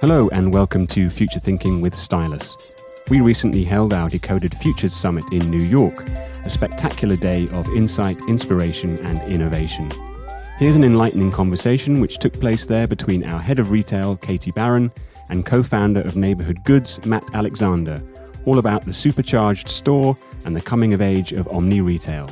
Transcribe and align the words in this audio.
Hello, 0.00 0.30
and 0.32 0.52
welcome 0.52 0.86
to 0.86 1.10
Future 1.10 1.38
Thinking 1.38 1.80
with 1.82 1.94
Stylus. 1.94 2.56
We 3.10 3.20
recently 3.20 3.64
held 3.64 3.92
our 3.92 4.08
Decoded 4.08 4.54
Futures 4.54 4.94
Summit 4.94 5.24
in 5.30 5.50
New 5.50 5.62
York, 5.62 6.08
a 6.44 6.48
spectacular 6.48 7.16
day 7.16 7.48
of 7.52 7.68
insight, 7.70 8.18
inspiration, 8.28 8.98
and 9.04 9.20
innovation. 9.30 9.90
Here's 10.58 10.76
an 10.76 10.84
enlightening 10.84 11.32
conversation 11.32 12.00
which 12.00 12.18
took 12.18 12.32
place 12.32 12.64
there 12.64 12.86
between 12.86 13.24
our 13.24 13.40
head 13.40 13.58
of 13.58 13.70
retail, 13.70 14.16
Katie 14.16 14.50
Baron, 14.50 14.90
and 15.28 15.44
co 15.44 15.62
founder 15.62 16.00
of 16.00 16.16
Neighborhood 16.16 16.64
Goods, 16.64 17.04
Matt 17.04 17.24
Alexander, 17.34 18.02
all 18.46 18.58
about 18.58 18.86
the 18.86 18.92
supercharged 18.92 19.68
store 19.68 20.16
and 20.46 20.56
the 20.56 20.62
coming 20.62 20.94
of 20.94 21.02
age 21.02 21.32
of 21.32 21.46
omni 21.48 21.82
retail. 21.82 22.30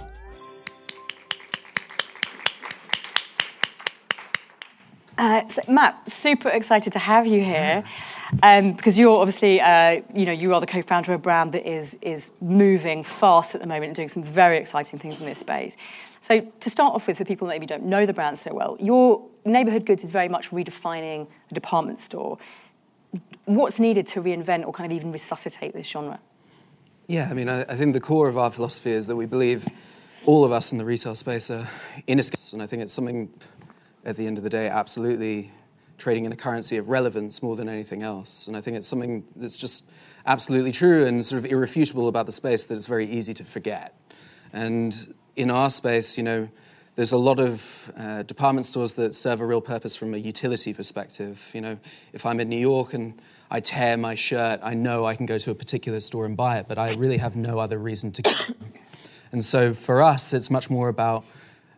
So 5.51 5.63
Matt, 5.69 6.11
super 6.11 6.49
excited 6.49 6.93
to 6.93 6.99
have 6.99 7.27
you 7.27 7.43
here 7.43 7.83
um, 8.43 8.73
because 8.73 8.99
you're 8.99 9.19
obviously, 9.19 9.61
uh, 9.61 10.03
you 10.15 10.25
know, 10.25 10.33
you 10.33 10.55
are 10.55 10.61
the 10.61 10.67
co-founder 10.67 11.13
of 11.13 11.21
a 11.21 11.23
brand 11.23 11.53
that 11.53 11.69
is 11.69 11.99
is 12.01 12.31
moving 12.41 13.03
fast 13.03 13.55
at 13.55 13.61
the 13.61 13.67
moment 13.67 13.87
and 13.87 13.97
doing 13.97 14.09
some 14.09 14.23
very 14.23 14.59
exciting 14.59 14.99
things 14.99 15.21
in 15.21 15.27
this 15.27 15.39
space. 15.39 15.77
So 16.21 16.41
to 16.41 16.71
start 16.71 16.95
off 16.95 17.07
with, 17.07 17.19
for 17.19 17.25
people 17.25 17.47
that 17.49 17.55
maybe 17.55 17.67
don't 17.67 17.85
know 17.85 18.07
the 18.07 18.13
brand 18.13 18.39
so 18.39 18.55
well, 18.55 18.77
your 18.81 19.27
neighborhood 19.45 19.87
goods 19.87 20.05
is 20.05 20.11
very 20.11 20.29
much 20.29 20.51
redefining 20.51 21.29
the 21.49 21.55
department 21.55 21.99
store. 21.99 22.39
What's 23.47 23.81
needed 23.81 24.07
to 24.09 24.23
reinvent 24.23 24.67
or 24.67 24.73
kind 24.73 24.91
of 24.91 24.97
even 24.97 25.11
resuscitate 25.13 25.73
this 25.73 25.89
genre? 25.89 26.21
Yeah, 27.09 27.29
I 27.29 27.35
mean, 27.35 27.49
I, 27.49 27.63
I 27.63 27.75
think 27.75 27.95
the 27.95 28.01
core 28.01 28.29
of 28.29 28.39
our 28.39 28.51
philosophy 28.51 28.93
is 28.93 29.09
that 29.09 29.17
we 29.17 29.27
believe 29.27 29.67
all 30.27 30.45
of 30.45 30.53
us 30.53 30.71
in 30.71 30.79
the 30.79 30.85
retail 30.85 31.17
space 31.17 31.51
are 31.51 31.67
inescapable, 32.07 32.53
and 32.53 32.63
I 32.63 32.67
think 32.67 32.83
it's 32.83 32.93
something 32.93 33.31
at 34.05 34.17
the 34.17 34.27
end 34.27 34.39
of 34.39 34.45
the 34.45 34.51
day, 34.51 34.69
absolutely 34.69 35.51
trading 35.99 36.25
in 36.25 36.33
a 36.33 36.37
currency 36.37 36.77
of 36.77 36.89
relevance 36.89 37.43
more 37.43 37.57
than 37.57 37.69
anything 37.69 38.03
else. 38.03 38.49
And 38.49 38.57
I 38.57 38.61
think 38.61 38.77
it's 38.77 38.89
something 38.89 39.25
that's 39.37 39.59
just 39.59 39.89
absolutely 40.27 40.73
true 40.73 41.07
and 41.07 41.25
sort 41.25 41.45
of 41.45 41.51
irrefutable 41.51 42.09
about 42.09 42.27
the 42.27 42.33
space 42.33 42.67
that 42.67 42.75
it's 42.75 42.87
very 42.87 43.07
easy 43.07 43.35
to 43.35 43.45
forget. 43.45 43.95
And 44.53 45.15
in 45.37 45.51
our 45.51 45.71
space, 45.71 46.17
you 46.17 46.25
know, 46.25 46.49
there's 46.97 47.13
a 47.13 47.19
lot 47.19 47.39
of 47.39 47.93
uh, 47.97 48.23
department 48.25 48.67
stores 48.67 48.95
that 48.95 49.15
serve 49.15 49.41
a 49.41 49.47
real 49.47 49.61
purpose 49.61 49.95
from 49.95 50.13
a 50.15 50.17
utility 50.17 50.75
perspective. 50.75 51.49
You 51.55 51.61
know, 51.61 51.79
if 52.13 52.27
I'm 52.27 52.41
in 52.41 52.49
New 52.49 52.59
York 52.59 52.95
and 52.95 53.21
I 53.51 53.61
tear 53.61 53.97
my 53.97 54.15
shirt, 54.15 54.61
I 54.63 54.75
know 54.75 55.05
I 55.05 55.15
can 55.15 55.27
go 55.27 55.39
to 55.39 55.51
a 55.51 55.55
particular 55.55 56.01
store 56.01 56.27
and 56.27 56.37
buy 56.37 56.59
it, 56.59 56.67
but 56.69 56.79
I 56.79 56.95
really 56.95 57.19
have 57.19 57.37
no 57.37 57.59
other 57.59 57.79
reason 57.79 58.13
to 58.13 58.23
go. 58.23 58.31
and 59.33 59.45
so 59.45 59.73
for 59.73 60.03
us, 60.03 60.33
it's 60.33 60.51
much 60.51 60.69
more 60.69 60.89
about 60.89 61.25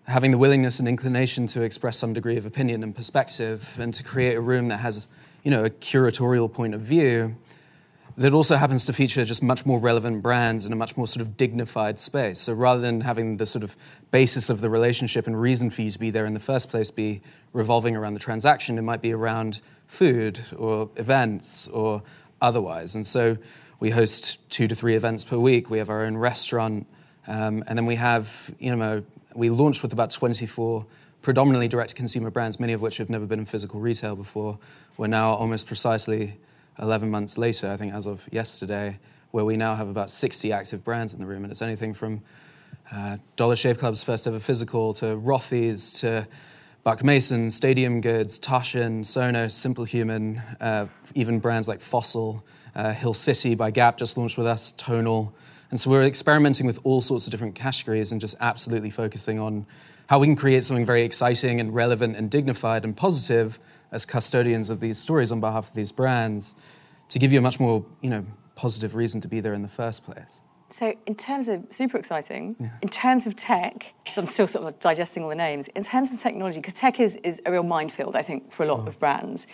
having 0.07 0.31
the 0.31 0.39
willingness 0.39 0.79
and 0.79 0.89
inclination 0.89 1.47
to 1.47 1.63
express 1.63 1.97
some 1.97 2.13
degree 2.13 2.37
of 2.37 2.47
opinion 2.47 2.83
and 2.83 2.95
perspective 2.95 3.77
and 3.79 3.95
to 3.95 4.03
create 4.03 4.35
a 4.35 4.41
room 4.41 4.69
that 4.69 4.79
has 4.79 5.07
you 5.43 5.51
know 5.51 5.65
a 5.65 5.71
curatorial 5.71 6.53
point 6.53 6.75
of 6.75 6.81
view 6.81 7.37
that 8.17 8.35
also 8.35 8.57
happens 8.57 8.85
to 8.85 8.93
feature 8.93 9.25
just 9.25 9.43
much 9.43 9.65
more 9.65 9.79
relevant 9.79 10.23
brands 10.23 10.67
in 10.67 10.73
a 10.73 10.77
much 10.77 10.97
more 10.97 11.07
sort 11.07 11.23
of 11.23 11.37
dignified 11.37 11.99
space. 11.99 12.41
So 12.41 12.53
rather 12.53 12.81
than 12.81 13.01
having 13.01 13.39
the 13.39 13.47
sort 13.47 13.63
of 13.63 13.75
basis 14.11 14.51
of 14.51 14.61
the 14.61 14.69
relationship 14.69 15.27
and 15.27 15.41
reason 15.41 15.71
for 15.71 15.81
you 15.81 15.91
to 15.91 15.99
be 15.99 16.11
there 16.11 16.27
in 16.27 16.35
the 16.35 16.41
first 16.41 16.69
place 16.69 16.91
be 16.91 17.23
revolving 17.55 17.97
around 17.97 18.15
the 18.15 18.21
transaction 18.21 18.77
it 18.77 18.83
might 18.83 19.01
be 19.01 19.13
around 19.13 19.61
food 19.87 20.41
or 20.57 20.91
events 20.97 21.69
or 21.69 22.03
otherwise. 22.41 22.95
And 22.95 23.07
so 23.07 23.37
we 23.81 23.91
host 23.91 24.39
two 24.51 24.69
to 24.69 24.75
three 24.75 24.95
events 24.95 25.25
per 25.25 25.39
week. 25.39 25.71
We 25.71 25.79
have 25.79 25.89
our 25.89 26.05
own 26.05 26.17
restaurant 26.17 26.87
um, 27.27 27.65
and 27.67 27.79
then 27.79 27.87
we 27.87 27.97
have 27.97 28.55
you 28.59 28.75
know 28.75 29.03
we 29.35 29.51
launched 29.51 29.83
with 29.83 29.93
about 29.93 30.11
24 30.11 30.87
predominantly 31.23 31.69
direct 31.69 31.95
consumer 31.95 32.31
brands, 32.31 32.59
many 32.59 32.73
of 32.73 32.81
which 32.81 32.97
have 32.97 33.09
never 33.09 33.27
been 33.27 33.39
in 33.39 33.47
physical 33.47 33.81
retail 33.81 34.17
before. 34.17 34.59
We're 34.97 35.07
now 35.07 35.35
almost 35.35 35.67
precisely 35.67 36.35
11 36.79 37.11
months 37.11 37.39
later, 37.39 37.71
I 37.71 37.77
think 37.77 37.95
as 37.95 38.07
of 38.07 38.29
yesterday, 38.33 38.99
where 39.31 39.45
we 39.45 39.57
now 39.57 39.75
have 39.75 39.89
about 39.89 40.11
60 40.11 40.53
active 40.53 40.85
brands 40.85 41.15
in 41.15 41.21
the 41.21 41.27
room. 41.27 41.45
And 41.45 41.51
it's 41.51 41.63
anything 41.63 41.95
from 41.95 42.23
uh, 42.91 43.19
Dollar 43.37 43.57
Shave 43.57 43.79
Club's 43.79 44.03
first 44.03 44.27
ever 44.27 44.41
physical 44.41 44.93
to 44.95 45.17
Rothy's 45.17 45.93
to 46.01 46.27
Buck 46.85 47.05
Mason, 47.05 47.51
Stadium 47.51 48.01
Goods, 48.01 48.39
Taschen, 48.41 49.01
Sonos, 49.01 49.53
simplehuman, 49.53 50.43
uh, 50.61 50.87
even 51.15 51.39
brands 51.39 51.69
like 51.69 51.81
Fossil, 51.81 52.45
uh, 52.75 52.93
Hill 52.93 53.15
City 53.15 53.55
by 53.55 53.71
Gap 53.71 53.97
just 53.97 54.19
launched 54.19 54.37
with 54.37 54.47
us, 54.47 54.73
Tonal. 54.73 55.33
And 55.73 55.81
so 55.81 55.89
we're 55.89 56.05
experimenting 56.05 56.67
with 56.67 56.79
all 56.85 57.01
sorts 57.01 57.27
of 57.27 57.31
different 57.31 57.55
categories 57.55 58.13
and 58.13 58.21
just 58.21 58.37
absolutely 58.41 58.91
focusing 58.91 59.39
on 59.39 59.65
how 60.07 60.19
we 60.19 60.27
can 60.27 60.37
create 60.37 60.65
something 60.65 60.85
very 60.85 61.01
exciting 61.01 61.61
and 61.61 61.75
relevant 61.75 62.15
and 62.15 62.31
dignified 62.31 62.85
and 62.85 62.95
positive 62.95 63.59
as 63.91 64.05
custodians 64.05 64.69
of 64.69 64.81
these 64.81 64.99
stories 64.99 65.33
on 65.33 65.41
behalf 65.41 65.71
of 65.71 65.75
these 65.75 65.91
brands 65.91 66.55
to 67.09 67.19
give 67.19 67.33
you 67.33 67.39
a 67.39 67.41
much 67.41 67.59
more, 67.59 67.87
you 68.03 68.11
know, 68.11 68.27
positive 68.55 68.95
reason 68.95 69.23
to 69.23 69.29
be 69.29 69.41
there 69.41 69.55
in 69.55 69.63
the 69.63 69.69
first 69.69 70.05
place. 70.05 70.41
So, 70.73 70.95
in 71.07 71.15
terms 71.17 71.49
of 71.49 71.67
super 71.69 71.99
exciting, 71.99 72.57
yeah. 72.59 72.71
in 72.81 72.89
terms 72.89 73.27
of 73.27 73.37
tech, 73.37 73.93
I'm 74.17 74.27
still 74.27 74.47
sort 74.47 74.67
of 74.67 74.81
digesting 74.81 75.23
all 75.23 75.29
the 75.29 75.35
names. 75.35 75.69
In 75.69 75.83
terms 75.83 76.11
of 76.11 76.19
technology, 76.19 76.61
because 76.61 76.73
tech 76.73 76.99
is, 76.99 77.17
is 77.23 77.43
a 77.45 77.53
real 77.53 77.63
minefield, 77.63 78.17
I 78.17 78.23
think, 78.23 78.51
for 78.51 78.63
a 78.63 78.67
lot 78.67 78.81
sure. 78.81 78.89
of 78.89 78.99
brands. 78.99 79.47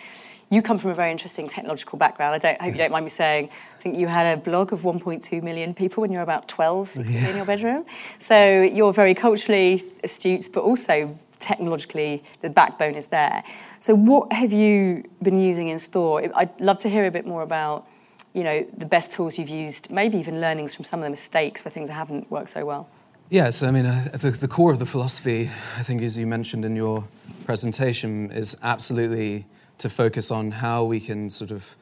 You 0.49 0.61
come 0.61 0.79
from 0.79 0.91
a 0.91 0.95
very 0.95 1.11
interesting 1.11 1.49
technological 1.49 1.99
background. 1.99 2.35
I 2.35 2.37
don't 2.37 2.61
I 2.61 2.65
hope 2.65 2.73
you 2.73 2.77
don't 2.79 2.91
mind 2.91 3.03
me 3.03 3.09
saying. 3.09 3.49
I 3.77 3.81
think 3.81 3.97
you 3.97 4.07
had 4.07 4.37
a 4.37 4.41
blog 4.41 4.71
of 4.71 4.81
1.2 4.81 5.43
million 5.43 5.73
people 5.73 6.01
when 6.01 6.11
you 6.11 6.19
were 6.19 6.23
about 6.23 6.47
12 6.47 6.95
yeah. 7.05 7.29
in 7.29 7.35
your 7.35 7.45
bedroom. 7.45 7.85
So 8.19 8.61
you're 8.61 8.93
very 8.93 9.13
culturally 9.13 9.83
astute, 10.03 10.47
but 10.53 10.61
also 10.61 11.19
technologically 11.39 12.23
the 12.41 12.49
backbone 12.49 12.95
is 12.95 13.07
there. 13.07 13.43
So 13.79 13.93
what 13.93 14.31
have 14.31 14.53
you 14.53 15.03
been 15.21 15.39
using 15.39 15.67
in 15.67 15.79
store? 15.79 16.31
I'd 16.33 16.59
love 16.61 16.79
to 16.79 16.89
hear 16.89 17.05
a 17.05 17.11
bit 17.11 17.25
more 17.25 17.41
about 17.41 17.87
you 18.33 18.43
know 18.43 18.65
the 18.77 18.85
best 18.85 19.11
tools 19.11 19.37
you've 19.37 19.49
used, 19.49 19.89
maybe 19.89 20.17
even 20.17 20.39
learnings 20.39 20.75
from 20.75 20.85
some 20.85 20.99
of 20.99 21.03
the 21.03 21.09
mistakes 21.09 21.65
where 21.65 21.71
things 21.71 21.89
haven't 21.89 22.29
worked 22.29 22.51
so 22.51 22.65
well. 22.65 22.89
Yes, 23.29 23.61
I 23.61 23.69
mean, 23.69 23.85
uh, 23.85 24.09
the, 24.13 24.31
the, 24.31 24.47
core 24.47 24.71
of 24.71 24.79
the 24.79 24.87
philosophy, 24.87 25.51
I 25.77 25.83
think, 25.83 26.01
as 26.01 26.17
you 26.17 26.25
mentioned 26.25 26.65
in 26.65 26.75
your 26.75 27.07
presentation, 27.45 28.31
is 28.31 28.57
absolutely 28.63 29.45
to 29.77 29.87
focus 29.87 30.31
on 30.31 30.49
how 30.49 30.83
we 30.83 30.99
can 30.99 31.29
sort 31.29 31.51
of 31.51 31.75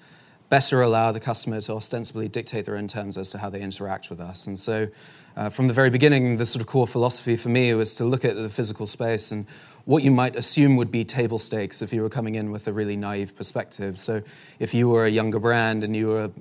better 0.50 0.82
allow 0.82 1.14
the 1.14 1.22
customer 1.22 1.62
to 1.62 1.74
ostensibly 1.74 2.28
dictate 2.28 2.66
their 2.66 2.76
own 2.76 2.90
terms 2.90 3.18
as 3.18 3.30
to 3.32 3.38
how 3.38 3.50
they 3.50 3.62
interact 3.62 4.10
with 4.10 4.20
us. 4.20 4.46
And 4.46 4.60
so, 4.60 4.90
uh, 5.38 5.50
from 5.50 5.68
the 5.68 5.74
very 5.74 5.90
beginning, 5.90 6.36
the 6.36 6.46
sort 6.46 6.60
of 6.60 6.68
core 6.68 6.88
philosophy 6.88 7.38
for 7.38 7.48
me 7.48 7.74
was 7.74 7.96
to 7.96 8.04
look 8.04 8.26
at 8.26 8.36
the 8.36 8.50
physical 8.50 8.86
space 8.86 9.32
and 9.32 9.46
what 9.88 10.04
you 10.04 10.12
might 10.12 10.36
assume 10.36 10.76
would 10.76 10.92
be 10.92 11.06
table 11.06 11.40
stakes 11.40 11.82
if 11.82 11.94
you 11.94 12.02
were 12.02 12.10
coming 12.10 12.36
in 12.36 12.52
with 12.52 12.68
a 12.68 12.74
really 12.74 12.98
naive 12.98 13.34
perspective. 13.34 13.98
So, 13.98 14.22
if 14.60 14.74
you 14.74 14.90
were 14.90 15.06
a 15.06 15.10
younger 15.10 15.40
brand 15.40 15.82
and 15.82 15.96
you 15.96 16.08
were 16.08 16.32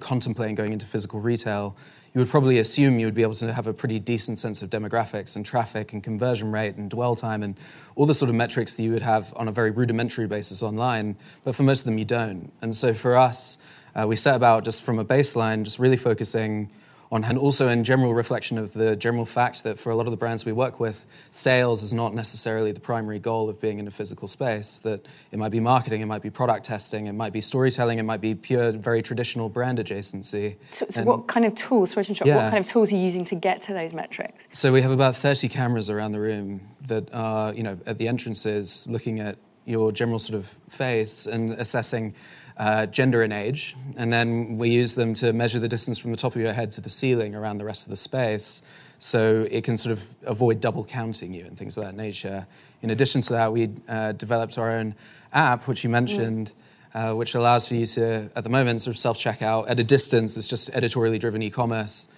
contemplating 0.00 0.56
going 0.56 0.72
into 0.72 0.86
physical 0.86 1.20
retail, 1.20 1.76
you 2.12 2.18
would 2.20 2.28
probably 2.28 2.58
assume 2.58 2.98
you 2.98 3.06
would 3.06 3.14
be 3.14 3.22
able 3.22 3.34
to 3.34 3.52
have 3.52 3.68
a 3.68 3.72
pretty 3.72 4.00
decent 4.00 4.40
sense 4.40 4.60
of 4.60 4.70
demographics 4.70 5.36
and 5.36 5.46
traffic 5.46 5.92
and 5.92 6.02
conversion 6.02 6.50
rate 6.50 6.74
and 6.74 6.90
dwell 6.90 7.14
time 7.14 7.44
and 7.44 7.56
all 7.94 8.06
the 8.06 8.14
sort 8.14 8.28
of 8.28 8.34
metrics 8.34 8.74
that 8.74 8.82
you 8.82 8.90
would 8.90 9.02
have 9.02 9.32
on 9.36 9.46
a 9.46 9.52
very 9.52 9.70
rudimentary 9.70 10.26
basis 10.26 10.60
online. 10.60 11.14
But 11.44 11.54
for 11.54 11.62
most 11.62 11.82
of 11.82 11.84
them, 11.84 11.98
you 11.98 12.04
don't. 12.04 12.50
And 12.60 12.74
so 12.74 12.92
for 12.92 13.16
us, 13.16 13.58
uh, 13.94 14.04
we 14.08 14.16
set 14.16 14.34
about 14.34 14.64
just 14.64 14.82
from 14.82 14.98
a 14.98 15.04
baseline, 15.04 15.62
just 15.62 15.78
really 15.78 15.96
focusing 15.96 16.70
on, 17.10 17.24
and 17.24 17.38
also 17.38 17.68
in 17.68 17.84
general 17.84 18.14
reflection 18.14 18.58
of 18.58 18.72
the 18.72 18.96
general 18.96 19.24
fact 19.24 19.62
that 19.62 19.78
for 19.78 19.90
a 19.90 19.94
lot 19.94 20.06
of 20.06 20.10
the 20.10 20.16
brands 20.16 20.44
we 20.44 20.52
work 20.52 20.80
with, 20.80 21.06
sales 21.30 21.82
is 21.82 21.92
not 21.92 22.14
necessarily 22.14 22.72
the 22.72 22.80
primary 22.80 23.18
goal 23.18 23.48
of 23.48 23.60
being 23.60 23.78
in 23.78 23.86
a 23.86 23.90
physical 23.90 24.26
space. 24.28 24.80
That 24.80 25.06
it 25.30 25.38
might 25.38 25.50
be 25.52 25.60
marketing, 25.60 26.00
it 26.00 26.06
might 26.06 26.22
be 26.22 26.30
product 26.30 26.64
testing, 26.64 27.06
it 27.06 27.12
might 27.12 27.32
be 27.32 27.40
storytelling, 27.40 27.98
it 27.98 28.04
might 28.04 28.20
be 28.20 28.34
pure, 28.34 28.72
very 28.72 29.02
traditional 29.02 29.48
brand 29.48 29.78
adjacency. 29.78 30.56
So, 30.72 30.86
so 30.90 31.02
what 31.04 31.28
kind 31.28 31.46
of 31.46 31.54
tools, 31.54 31.92
sorry 31.92 32.04
to 32.04 32.10
interrupt, 32.10 32.28
yeah. 32.28 32.36
what 32.36 32.50
kind 32.50 32.64
of 32.64 32.66
tools 32.66 32.92
are 32.92 32.96
you 32.96 33.02
using 33.02 33.24
to 33.26 33.34
get 33.34 33.62
to 33.62 33.72
those 33.72 33.94
metrics? 33.94 34.48
So 34.50 34.72
we 34.72 34.82
have 34.82 34.90
about 34.90 35.16
30 35.16 35.48
cameras 35.48 35.90
around 35.90 36.12
the 36.12 36.20
room 36.20 36.60
that 36.82 37.12
are, 37.14 37.54
you 37.54 37.62
know, 37.62 37.78
at 37.86 37.98
the 37.98 38.08
entrances 38.08 38.86
looking 38.88 39.20
at 39.20 39.36
your 39.64 39.92
general 39.92 40.18
sort 40.18 40.38
of 40.38 40.54
face 40.70 41.26
and 41.26 41.50
assessing 41.54 42.14
uh, 42.56 42.86
gender 42.86 43.22
and 43.22 43.32
age, 43.32 43.76
and 43.96 44.12
then 44.12 44.56
we 44.56 44.70
use 44.70 44.94
them 44.94 45.14
to 45.14 45.32
measure 45.32 45.58
the 45.58 45.68
distance 45.68 45.98
from 45.98 46.10
the 46.10 46.16
top 46.16 46.34
of 46.34 46.40
your 46.40 46.52
head 46.52 46.72
to 46.72 46.80
the 46.80 46.88
ceiling 46.88 47.34
around 47.34 47.58
the 47.58 47.64
rest 47.64 47.86
of 47.86 47.90
the 47.90 47.96
space. 47.96 48.62
So 48.98 49.46
it 49.50 49.62
can 49.64 49.76
sort 49.76 49.92
of 49.92 50.06
avoid 50.24 50.60
double 50.60 50.84
counting 50.84 51.34
you 51.34 51.44
and 51.44 51.56
things 51.56 51.76
of 51.76 51.84
that 51.84 51.94
nature. 51.94 52.46
In 52.80 52.90
addition 52.90 53.20
to 53.22 53.32
that, 53.34 53.52
we 53.52 53.70
uh, 53.88 54.12
developed 54.12 54.56
our 54.56 54.70
own 54.70 54.94
app, 55.32 55.68
which 55.68 55.84
you 55.84 55.90
mentioned, 55.90 56.52
mm. 56.94 57.10
uh, 57.10 57.14
which 57.14 57.34
allows 57.34 57.68
for 57.68 57.74
you 57.74 57.84
to, 57.86 58.30
at 58.34 58.42
the 58.42 58.50
moment, 58.50 58.80
sort 58.80 58.96
of 58.96 58.98
self 58.98 59.18
checkout 59.18 59.68
at 59.68 59.78
a 59.78 59.84
distance. 59.84 60.36
It's 60.36 60.48
just 60.48 60.70
editorially 60.70 61.18
driven 61.18 61.42
e 61.42 61.50
commerce 61.50 62.08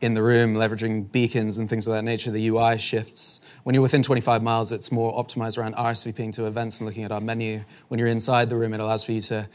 in 0.00 0.14
the 0.14 0.22
room, 0.22 0.54
leveraging 0.54 1.10
beacons 1.10 1.58
and 1.58 1.68
things 1.68 1.88
of 1.88 1.92
that 1.92 2.02
nature. 2.04 2.30
The 2.30 2.46
UI 2.48 2.78
shifts. 2.78 3.40
When 3.64 3.74
you're 3.74 3.82
within 3.82 4.04
25 4.04 4.42
miles, 4.44 4.70
it's 4.70 4.92
more 4.92 5.12
optimized 5.12 5.58
around 5.58 5.74
RSVPing 5.74 6.32
to 6.34 6.46
events 6.46 6.78
and 6.78 6.86
looking 6.86 7.02
at 7.02 7.10
our 7.10 7.20
menu. 7.20 7.64
When 7.88 7.98
you're 7.98 8.08
inside 8.08 8.48
the 8.48 8.56
room, 8.56 8.74
it 8.74 8.80
allows 8.80 9.02
for 9.02 9.10
you 9.10 9.20
to 9.22 9.48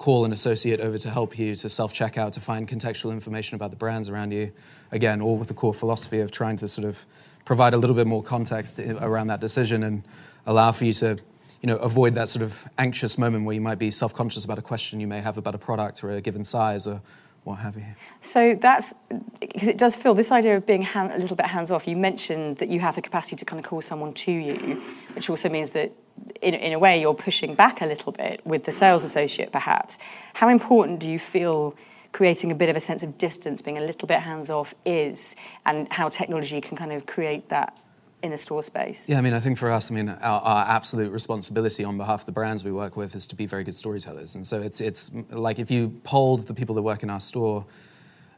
call 0.00 0.24
an 0.24 0.32
associate 0.32 0.80
over 0.80 0.96
to 0.96 1.10
help 1.10 1.38
you 1.38 1.54
to 1.54 1.68
self 1.68 1.92
check 1.92 2.16
out 2.16 2.32
to 2.32 2.40
find 2.40 2.66
contextual 2.66 3.12
information 3.12 3.54
about 3.54 3.70
the 3.70 3.76
brands 3.76 4.08
around 4.08 4.32
you. 4.32 4.50
Again, 4.90 5.20
all 5.20 5.36
with 5.36 5.48
the 5.48 5.54
core 5.54 5.74
philosophy 5.74 6.20
of 6.20 6.30
trying 6.30 6.56
to 6.56 6.68
sort 6.68 6.86
of 6.86 7.04
provide 7.44 7.74
a 7.74 7.76
little 7.76 7.94
bit 7.94 8.06
more 8.06 8.22
context 8.22 8.78
around 8.78 9.26
that 9.26 9.40
decision 9.40 9.82
and 9.82 10.02
allow 10.46 10.72
for 10.72 10.86
you 10.86 10.94
to 10.94 11.18
you 11.60 11.66
know, 11.66 11.76
avoid 11.76 12.14
that 12.14 12.30
sort 12.30 12.42
of 12.42 12.66
anxious 12.78 13.18
moment 13.18 13.44
where 13.44 13.54
you 13.54 13.60
might 13.60 13.78
be 13.78 13.90
self-conscious 13.90 14.42
about 14.46 14.58
a 14.58 14.62
question 14.62 15.00
you 15.00 15.06
may 15.06 15.20
have 15.20 15.36
about 15.36 15.54
a 15.54 15.58
product 15.58 16.02
or 16.02 16.12
a 16.12 16.20
given 16.22 16.44
size 16.44 16.86
or 16.86 17.02
what 17.44 17.56
have 17.56 17.76
you. 17.76 17.84
So 18.22 18.54
that's 18.54 18.94
because 19.38 19.68
it 19.68 19.76
does 19.76 19.94
feel 19.94 20.14
this 20.14 20.32
idea 20.32 20.56
of 20.56 20.64
being 20.64 20.80
hand, 20.80 21.12
a 21.12 21.18
little 21.18 21.36
bit 21.36 21.46
hands 21.46 21.70
off. 21.70 21.86
You 21.86 21.96
mentioned 21.96 22.56
that 22.56 22.70
you 22.70 22.80
have 22.80 22.94
the 22.94 23.02
capacity 23.02 23.36
to 23.36 23.44
kind 23.44 23.60
of 23.62 23.68
call 23.68 23.82
someone 23.82 24.14
to 24.14 24.32
you, 24.32 24.82
which 25.14 25.28
also 25.28 25.50
means 25.50 25.70
that 25.70 25.92
in, 26.42 26.54
in 26.54 26.72
a 26.72 26.78
way 26.78 27.00
you're 27.00 27.14
pushing 27.14 27.54
back 27.54 27.80
a 27.80 27.86
little 27.86 28.12
bit 28.12 28.44
with 28.46 28.64
the 28.64 28.72
sales 28.72 29.04
associate, 29.04 29.52
perhaps. 29.52 29.98
How 30.34 30.48
important 30.48 31.00
do 31.00 31.10
you 31.10 31.18
feel? 31.18 31.76
creating 32.12 32.50
a 32.50 32.54
bit 32.54 32.68
of 32.68 32.76
a 32.76 32.80
sense 32.80 33.02
of 33.02 33.18
distance, 33.18 33.62
being 33.62 33.78
a 33.78 33.80
little 33.80 34.08
bit 34.08 34.20
hands 34.20 34.50
off, 34.50 34.74
is, 34.84 35.36
and 35.64 35.86
how 35.92 36.08
technology 36.08 36.60
can 36.60 36.76
kind 36.76 36.92
of 36.92 37.06
create 37.06 37.48
that 37.50 37.76
in 38.22 38.32
a 38.32 38.38
store 38.38 38.62
space? 38.62 39.08
Yeah, 39.08 39.18
I 39.18 39.20
mean, 39.20 39.32
I 39.32 39.40
think 39.40 39.58
for 39.58 39.70
us, 39.70 39.90
I 39.90 39.94
mean, 39.94 40.08
our, 40.08 40.40
our, 40.40 40.66
absolute 40.68 41.12
responsibility 41.12 41.84
on 41.84 41.96
behalf 41.96 42.20
of 42.20 42.26
the 42.26 42.32
brands 42.32 42.64
we 42.64 42.72
work 42.72 42.96
with 42.96 43.14
is 43.14 43.26
to 43.28 43.36
be 43.36 43.46
very 43.46 43.64
good 43.64 43.76
storytellers. 43.76 44.34
And 44.34 44.46
so 44.46 44.60
it's, 44.60 44.80
it's 44.80 45.10
like 45.30 45.58
if 45.58 45.70
you 45.70 46.00
polled 46.04 46.46
the 46.46 46.54
people 46.54 46.74
that 46.74 46.82
work 46.82 47.02
in 47.02 47.10
our 47.10 47.20
store, 47.20 47.64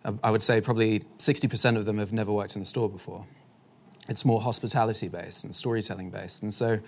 um, 0.05 0.21
I 0.23 0.31
would 0.31 0.43
say 0.43 0.61
probably 0.61 1.01
60% 1.19 1.77
of 1.77 1.85
them 1.85 1.99
have 1.99 2.13
never 2.13 2.33
worked 2.33 2.57
in 2.57 2.63
a 2.63 2.67
store 2.67 2.89
before. 2.89 3.27
It's 4.09 4.25
more 4.25 4.41
hospitality 4.41 5.09
based 5.09 5.45
and 5.45 5.55
storytelling 5.55 6.11
based. 6.11 6.43
And 6.43 6.53
so 6.53 6.81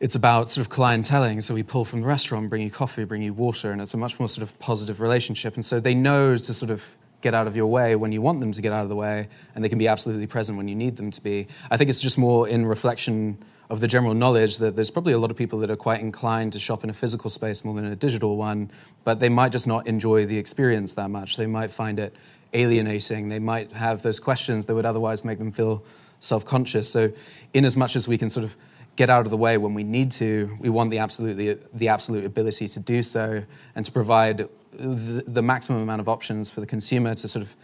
it's 0.00 0.14
about 0.14 0.50
sort 0.50 0.66
of 0.66 0.72
clienteling. 0.72 1.42
So 1.42 1.54
we 1.54 1.62
pull 1.62 1.84
from 1.84 2.00
the 2.00 2.06
restaurant, 2.06 2.50
bring 2.50 2.62
you 2.62 2.70
coffee, 2.70 3.04
bring 3.04 3.22
you 3.22 3.32
water, 3.32 3.70
and 3.70 3.80
it's 3.80 3.94
a 3.94 3.96
much 3.96 4.18
more 4.18 4.28
sort 4.28 4.42
of 4.42 4.58
positive 4.58 5.00
relationship. 5.00 5.54
And 5.54 5.64
so 5.64 5.80
they 5.80 5.94
know 5.94 6.36
to 6.36 6.54
sort 6.54 6.70
of 6.70 6.96
get 7.20 7.32
out 7.32 7.46
of 7.46 7.56
your 7.56 7.66
way 7.66 7.96
when 7.96 8.12
you 8.12 8.20
want 8.20 8.40
them 8.40 8.52
to 8.52 8.60
get 8.60 8.72
out 8.72 8.82
of 8.82 8.88
the 8.90 8.96
way, 8.96 9.28
and 9.54 9.64
they 9.64 9.68
can 9.68 9.78
be 9.78 9.88
absolutely 9.88 10.26
present 10.26 10.58
when 10.58 10.68
you 10.68 10.74
need 10.74 10.96
them 10.96 11.10
to 11.10 11.20
be. 11.22 11.46
I 11.70 11.76
think 11.76 11.88
it's 11.88 12.00
just 12.00 12.18
more 12.18 12.46
in 12.46 12.66
reflection 12.66 13.38
of 13.70 13.80
the 13.80 13.88
general 13.88 14.12
knowledge 14.12 14.58
that 14.58 14.76
there's 14.76 14.90
probably 14.90 15.14
a 15.14 15.18
lot 15.18 15.30
of 15.30 15.36
people 15.36 15.58
that 15.60 15.70
are 15.70 15.76
quite 15.76 16.00
inclined 16.00 16.52
to 16.52 16.58
shop 16.58 16.84
in 16.84 16.90
a 16.90 16.92
physical 16.92 17.30
space 17.30 17.64
more 17.64 17.74
than 17.74 17.86
a 17.86 17.96
digital 17.96 18.36
one, 18.36 18.70
but 19.04 19.20
they 19.20 19.30
might 19.30 19.52
just 19.52 19.66
not 19.66 19.86
enjoy 19.86 20.26
the 20.26 20.36
experience 20.36 20.92
that 20.94 21.08
much. 21.08 21.36
They 21.36 21.46
might 21.46 21.70
find 21.70 21.98
it 21.98 22.14
alienating. 22.52 23.30
They 23.30 23.38
might 23.38 23.72
have 23.72 24.02
those 24.02 24.20
questions 24.20 24.66
that 24.66 24.74
would 24.74 24.84
otherwise 24.84 25.24
make 25.24 25.38
them 25.38 25.50
feel 25.50 25.82
self 26.20 26.44
conscious. 26.44 26.90
So, 26.90 27.10
in 27.54 27.64
as 27.64 27.76
much 27.76 27.96
as 27.96 28.06
we 28.06 28.18
can 28.18 28.28
sort 28.28 28.44
of 28.44 28.56
get 28.96 29.10
out 29.10 29.24
of 29.26 29.30
the 29.30 29.36
way 29.36 29.58
when 29.58 29.74
we 29.74 29.82
need 29.82 30.12
to, 30.12 30.56
we 30.60 30.68
want 30.68 30.90
the 30.90 30.98
absolutely 30.98 31.58
the 31.72 31.88
absolute 31.88 32.24
ability 32.24 32.68
to 32.68 32.80
do 32.80 33.02
so 33.02 33.44
and 33.74 33.84
to 33.84 33.92
provide 33.92 34.48
the, 34.72 35.24
the 35.26 35.42
maximum 35.42 35.82
amount 35.82 36.00
of 36.00 36.08
options 36.08 36.50
for 36.50 36.60
the 36.60 36.66
consumer 36.66 37.14
to 37.14 37.28
sort 37.28 37.44
of 37.44 37.56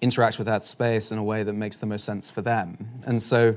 interact 0.00 0.38
with 0.38 0.46
that 0.46 0.64
space 0.64 1.12
in 1.12 1.18
a 1.18 1.24
way 1.24 1.42
that 1.42 1.52
makes 1.52 1.78
the 1.78 1.86
most 1.86 2.04
sense 2.04 2.30
for 2.30 2.42
them. 2.42 2.88
And 3.04 3.22
so 3.22 3.56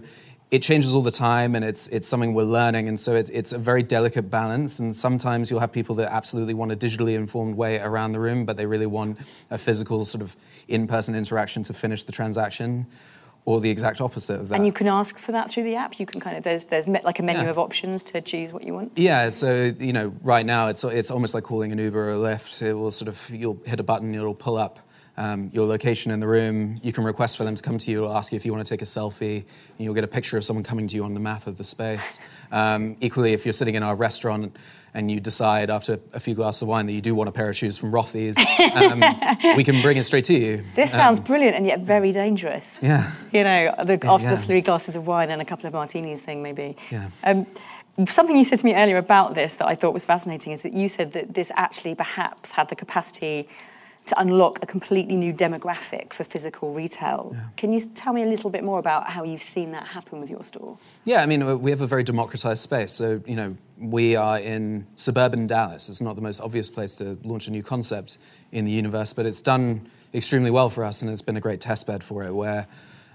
it 0.52 0.62
changes 0.62 0.94
all 0.94 1.02
the 1.02 1.12
time 1.12 1.56
and 1.56 1.66
it's, 1.66 1.88
it's 1.88 2.08
something 2.08 2.34
we're 2.34 2.44
learning. 2.44 2.88
And 2.88 3.00
so 3.00 3.16
it, 3.16 3.30
it's 3.34 3.52
a 3.52 3.58
very 3.58 3.82
delicate 3.82 4.30
balance. 4.30 4.78
And 4.78 4.96
sometimes 4.96 5.50
you'll 5.50 5.60
have 5.60 5.72
people 5.72 5.96
that 5.96 6.14
absolutely 6.14 6.54
want 6.54 6.72
a 6.72 6.76
digitally 6.76 7.16
informed 7.16 7.56
way 7.56 7.80
around 7.80 8.12
the 8.12 8.20
room, 8.20 8.46
but 8.46 8.58
they 8.58 8.68
really 8.68 8.86
want 8.86 9.18
a 9.50 9.58
physical 9.58 10.06
sort 10.06 10.22
of 10.22 10.38
in 10.68 10.88
person 10.88 11.16
interaction 11.16 11.64
to 11.64 11.74
finish 11.74 12.04
the 12.04 12.12
transaction 12.12 12.86
or 13.46 13.62
the 13.62 13.70
exact 13.70 14.02
opposite 14.02 14.40
of 14.40 14.50
that. 14.50 14.56
And 14.56 14.66
you 14.66 14.72
can 14.72 14.88
ask 14.88 15.18
for 15.20 15.32
that 15.32 15.50
through 15.50 15.64
the 15.64 15.76
app. 15.76 16.00
You 16.00 16.06
can 16.06 16.20
kind 16.20 16.36
of 16.36 16.44
there's 16.44 16.66
there's 16.66 16.88
like 16.88 17.20
a 17.20 17.24
menu 17.24 17.44
yeah. 17.44 17.50
of 17.50 17.60
options 17.60 18.04
to 18.04 18.22
choose 18.22 18.52
what 18.52 18.64
you 18.64 18.74
want. 18.74 18.94
Yeah. 18.96 19.30
So 19.30 19.72
you 19.78 19.94
know, 19.94 20.14
right 20.22 20.46
now 20.46 20.68
it's 20.68 20.84
it's 20.84 21.12
almost 21.12 21.34
like 21.34 21.44
calling 21.44 21.72
an 21.72 21.78
Uber 21.78 22.10
or 22.10 22.14
a 22.14 22.18
Lyft. 22.18 22.62
It 22.62 22.74
will 22.74 22.92
sort 22.92 23.08
of 23.08 23.30
you'll 23.30 23.62
hit 23.66 23.80
a 23.80 23.84
button, 23.84 24.14
it'll 24.14 24.34
pull 24.34 24.58
up. 24.58 24.80
Um, 25.18 25.50
your 25.54 25.66
location 25.66 26.12
in 26.12 26.20
the 26.20 26.28
room. 26.28 26.80
You 26.84 26.92
can 26.92 27.06
request 27.06 27.38
for 27.38 27.46
them 27.46 27.56
to 27.56 27.64
come 27.64 27.78
to 27.78 27.90
you. 27.90 28.04
It'll 28.04 28.18
ask 28.18 28.34
you 28.34 28.36
if 28.36 28.46
you 28.46 28.52
want 28.52 28.66
to 28.66 28.70
take 28.70 28.82
a 28.82 28.86
selfie. 28.86 29.38
And 29.38 29.46
you'll 29.80 29.94
get 29.94 30.04
a 30.04 30.10
picture 30.10 30.38
of 30.38 30.44
someone 30.44 30.64
coming 30.64 30.88
to 30.90 30.96
you 30.96 31.06
on 31.06 31.14
the 31.14 31.22
map 31.22 31.48
of 31.48 31.58
the 31.58 31.64
space. 31.64 32.20
Um, 32.52 32.98
equally, 33.00 33.32
if 33.32 33.46
you're 33.46 33.54
sitting 33.54 33.76
in 33.76 33.84
our 33.84 33.96
restaurant 33.96 34.58
and 34.94 35.10
you 35.10 35.20
decide 35.20 35.70
after 35.70 36.00
a 36.14 36.20
few 36.20 36.34
glasses 36.34 36.64
of 36.64 36.68
wine 36.68 36.86
that 36.88 36.94
you 36.94 37.02
do 37.02 37.16
want 37.16 37.30
a 37.30 37.32
pair 37.32 37.50
of 37.50 37.56
shoes 37.56 37.78
from 37.78 37.92
Rothy's, 37.92 38.38
um, 38.76 39.56
we 39.56 39.64
can 39.64 39.82
bring 39.82 39.98
it 39.98 40.04
straight 40.04 40.26
to 40.26 40.34
you. 40.34 40.64
This 40.76 40.92
sounds 40.92 41.20
um, 41.20 41.26
brilliant 41.26 41.56
and 41.56 41.66
yet 41.66 41.82
very 41.82 42.12
dangerous. 42.12 42.80
Yeah. 42.82 43.12
You 43.32 43.44
know, 43.44 43.76
the, 43.86 44.00
after 44.06 44.28
yeah. 44.28 44.36
the 44.36 44.42
three 44.42 44.62
glasses 44.62 44.96
of 44.96 45.08
wine 45.08 45.32
and 45.32 45.42
a 45.42 45.46
couple 45.46 45.68
of 45.68 45.74
martinis 45.74 46.22
thing, 46.22 46.44
maybe. 46.44 46.76
Yeah. 46.92 47.10
Um, 47.24 47.46
something 48.10 48.36
you 48.36 48.44
said 48.44 48.60
to 48.60 48.66
me 48.66 48.76
earlier 48.76 48.98
about 48.98 49.34
this 49.34 49.56
that 49.58 49.68
I 49.68 49.76
thought 49.76 49.94
was 49.94 50.04
fascinating 50.04 50.52
is 50.52 50.64
that 50.64 50.74
you 50.74 50.90
said 50.90 51.14
that 51.14 51.34
this 51.34 51.52
actually 51.56 51.96
perhaps 51.96 52.52
had 52.54 52.70
the 52.70 52.76
capacity 52.76 53.48
to 54.06 54.20
unlock 54.20 54.60
a 54.62 54.66
completely 54.68 55.16
new 55.16 55.34
demographic 55.34 56.14
for 56.14 56.24
physical 56.24 56.74
retail. 56.74 57.32
Yeah. 57.34 57.40
Can 57.58 57.74
you 57.74 57.80
tell 57.80 58.14
me 58.14 58.22
a 58.22 58.28
little 58.28 58.52
bit 58.52 58.64
more 58.64 58.78
about 58.78 59.10
how 59.10 59.24
you've 59.24 59.42
seen 59.42 59.72
that 59.72 59.88
happen 59.88 60.20
with 60.20 60.30
your 60.30 60.44
store? 60.44 60.78
Yeah, 61.06 61.22
I 61.22 61.26
mean, 61.26 61.62
we 61.62 61.72
have 61.72 61.82
a 61.82 61.88
very 61.88 62.04
democratized 62.04 62.62
space. 62.62 62.94
So, 62.94 63.22
you 63.26 63.36
know, 63.36 63.58
we 63.80 64.16
are 64.16 64.40
in 64.40 64.86
suburban 64.96 65.48
Dallas. 65.48 65.90
It's 65.90 66.02
not 66.02 66.16
the 66.16 66.22
most 66.22 66.40
obvious 66.40 66.70
place 66.70 66.96
to 66.98 67.18
launch 67.24 67.48
a 67.48 67.52
new 67.52 67.64
concept 67.64 68.18
in 68.52 68.66
the 68.66 68.72
universe, 68.72 69.12
but 69.12 69.26
it's 69.26 69.42
done 69.42 69.90
extremely 70.14 70.52
well 70.52 70.70
for 70.70 70.84
us 70.84 71.02
and 71.02 71.12
it's 71.12 71.22
been 71.22 71.38
a 71.38 71.42
great 71.42 71.60
testbed 71.60 72.04
for 72.04 72.24
it 72.24 72.34
where 72.34 72.68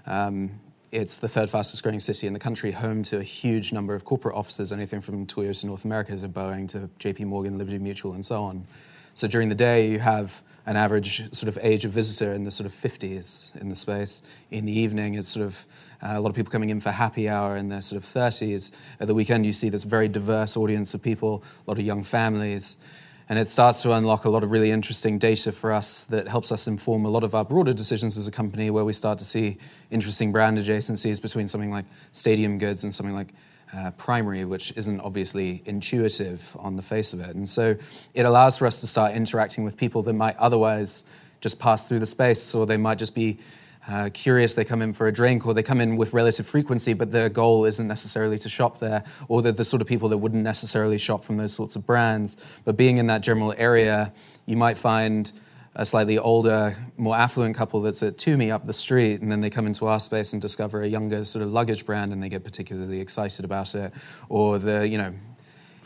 um, 0.05 0.51
it's 0.91 1.17
the 1.19 1.29
third 1.29 1.49
fastest 1.49 1.83
growing 1.83 2.01
city 2.01 2.27
in 2.27 2.33
the 2.33 2.39
country, 2.39 2.71
home 2.71 3.01
to 3.03 3.17
a 3.17 3.23
huge 3.23 3.71
number 3.71 3.95
of 3.95 4.03
corporate 4.03 4.35
offices, 4.35 4.73
anything 4.73 4.99
from 4.99 5.25
Toyota 5.25 5.61
to 5.61 5.67
North 5.67 5.85
America 5.85 6.15
to 6.17 6.27
Boeing 6.27 6.67
to 6.69 6.89
JP 6.99 7.27
Morgan, 7.27 7.57
Liberty 7.57 7.79
Mutual, 7.79 8.13
and 8.13 8.25
so 8.25 8.43
on. 8.43 8.67
So 9.13 9.27
during 9.27 9.49
the 9.49 9.55
day, 9.55 9.89
you 9.89 9.99
have 9.99 10.41
an 10.65 10.77
average 10.77 11.33
sort 11.33 11.47
of 11.49 11.57
age 11.61 11.85
of 11.85 11.91
visitor 11.91 12.33
in 12.33 12.43
the 12.43 12.51
sort 12.51 12.65
of 12.65 12.73
50s 12.73 13.55
in 13.59 13.69
the 13.69 13.75
space. 13.75 14.21
In 14.51 14.65
the 14.65 14.71
evening, 14.71 15.15
it's 15.15 15.27
sort 15.27 15.45
of 15.45 15.65
uh, 16.01 16.13
a 16.13 16.19
lot 16.19 16.29
of 16.29 16.35
people 16.35 16.51
coming 16.51 16.69
in 16.69 16.79
for 16.79 16.91
happy 16.91 17.27
hour 17.27 17.55
in 17.57 17.69
their 17.69 17.81
sort 17.81 17.97
of 17.97 18.07
30s. 18.07 18.71
At 18.99 19.07
the 19.07 19.13
weekend, 19.13 19.45
you 19.45 19.53
see 19.53 19.69
this 19.69 19.83
very 19.83 20.07
diverse 20.07 20.55
audience 20.55 20.93
of 20.93 21.01
people, 21.01 21.43
a 21.67 21.69
lot 21.69 21.77
of 21.77 21.85
young 21.85 22.03
families. 22.03 22.77
And 23.29 23.39
it 23.39 23.47
starts 23.47 23.81
to 23.83 23.93
unlock 23.93 24.25
a 24.25 24.29
lot 24.29 24.43
of 24.43 24.51
really 24.51 24.71
interesting 24.71 25.17
data 25.17 25.51
for 25.51 25.71
us 25.71 26.05
that 26.05 26.27
helps 26.27 26.51
us 26.51 26.67
inform 26.67 27.05
a 27.05 27.09
lot 27.09 27.23
of 27.23 27.33
our 27.33 27.45
broader 27.45 27.73
decisions 27.73 28.17
as 28.17 28.27
a 28.27 28.31
company, 28.31 28.69
where 28.69 28.83
we 28.83 28.93
start 28.93 29.19
to 29.19 29.25
see 29.25 29.57
interesting 29.89 30.31
brand 30.31 30.57
adjacencies 30.57 31.21
between 31.21 31.47
something 31.47 31.71
like 31.71 31.85
stadium 32.11 32.57
goods 32.57 32.83
and 32.83 32.93
something 32.93 33.15
like 33.15 33.33
uh, 33.75 33.91
primary, 33.91 34.45
which 34.45 34.73
isn't 34.75 34.99
obviously 35.01 35.61
intuitive 35.65 36.55
on 36.59 36.75
the 36.75 36.83
face 36.83 37.13
of 37.13 37.19
it. 37.21 37.35
And 37.35 37.47
so 37.47 37.75
it 38.13 38.25
allows 38.25 38.57
for 38.57 38.65
us 38.65 38.79
to 38.79 38.87
start 38.87 39.13
interacting 39.13 39.63
with 39.63 39.77
people 39.77 40.01
that 40.03 40.13
might 40.13 40.35
otherwise 40.37 41.03
just 41.39 41.59
pass 41.59 41.87
through 41.87 41.99
the 41.99 42.05
space, 42.05 42.53
or 42.53 42.65
they 42.65 42.77
might 42.77 42.99
just 42.99 43.15
be 43.15 43.39
uh, 43.87 44.09
curious, 44.13 44.53
they 44.53 44.63
come 44.63 44.81
in 44.81 44.93
for 44.93 45.07
a 45.07 45.11
drink, 45.11 45.47
or 45.47 45.53
they 45.53 45.63
come 45.63 45.81
in 45.81 45.97
with 45.97 46.13
relative 46.13 46.45
frequency, 46.45 46.93
but 46.93 47.11
their 47.11 47.29
goal 47.29 47.65
isn't 47.65 47.87
necessarily 47.87 48.37
to 48.37 48.47
shop 48.47 48.77
there, 48.79 49.03
or 49.27 49.41
they're 49.41 49.51
the 49.51 49.65
sort 49.65 49.81
of 49.81 49.87
people 49.87 50.07
that 50.09 50.19
wouldn't 50.19 50.43
necessarily 50.43 50.99
shop 50.99 51.23
from 51.23 51.37
those 51.37 51.53
sorts 51.53 51.75
of 51.75 51.85
brands. 51.85 52.37
But 52.63 52.77
being 52.77 52.97
in 52.97 53.07
that 53.07 53.21
general 53.21 53.55
area, 53.57 54.13
you 54.45 54.55
might 54.55 54.77
find 54.77 55.31
a 55.73 55.85
slightly 55.85 56.17
older, 56.17 56.75
more 56.97 57.15
affluent 57.15 57.55
couple 57.55 57.79
that's 57.81 58.03
at 58.03 58.17
Tumi 58.17 58.51
up 58.51 58.67
the 58.67 58.73
street, 58.73 59.21
and 59.21 59.31
then 59.31 59.39
they 59.39 59.49
come 59.49 59.65
into 59.65 59.85
our 59.87 59.99
space 59.99 60.33
and 60.33 60.41
discover 60.41 60.81
a 60.81 60.87
younger 60.87 61.23
sort 61.23 61.43
of 61.43 61.51
luggage 61.51 61.85
brand, 61.85 62.11
and 62.11 62.21
they 62.21 62.29
get 62.29 62.43
particularly 62.43 62.99
excited 62.99 63.45
about 63.45 63.73
it. 63.73 63.93
Or 64.27 64.59
the, 64.59 64.87
you 64.87 64.97
know, 64.97 65.13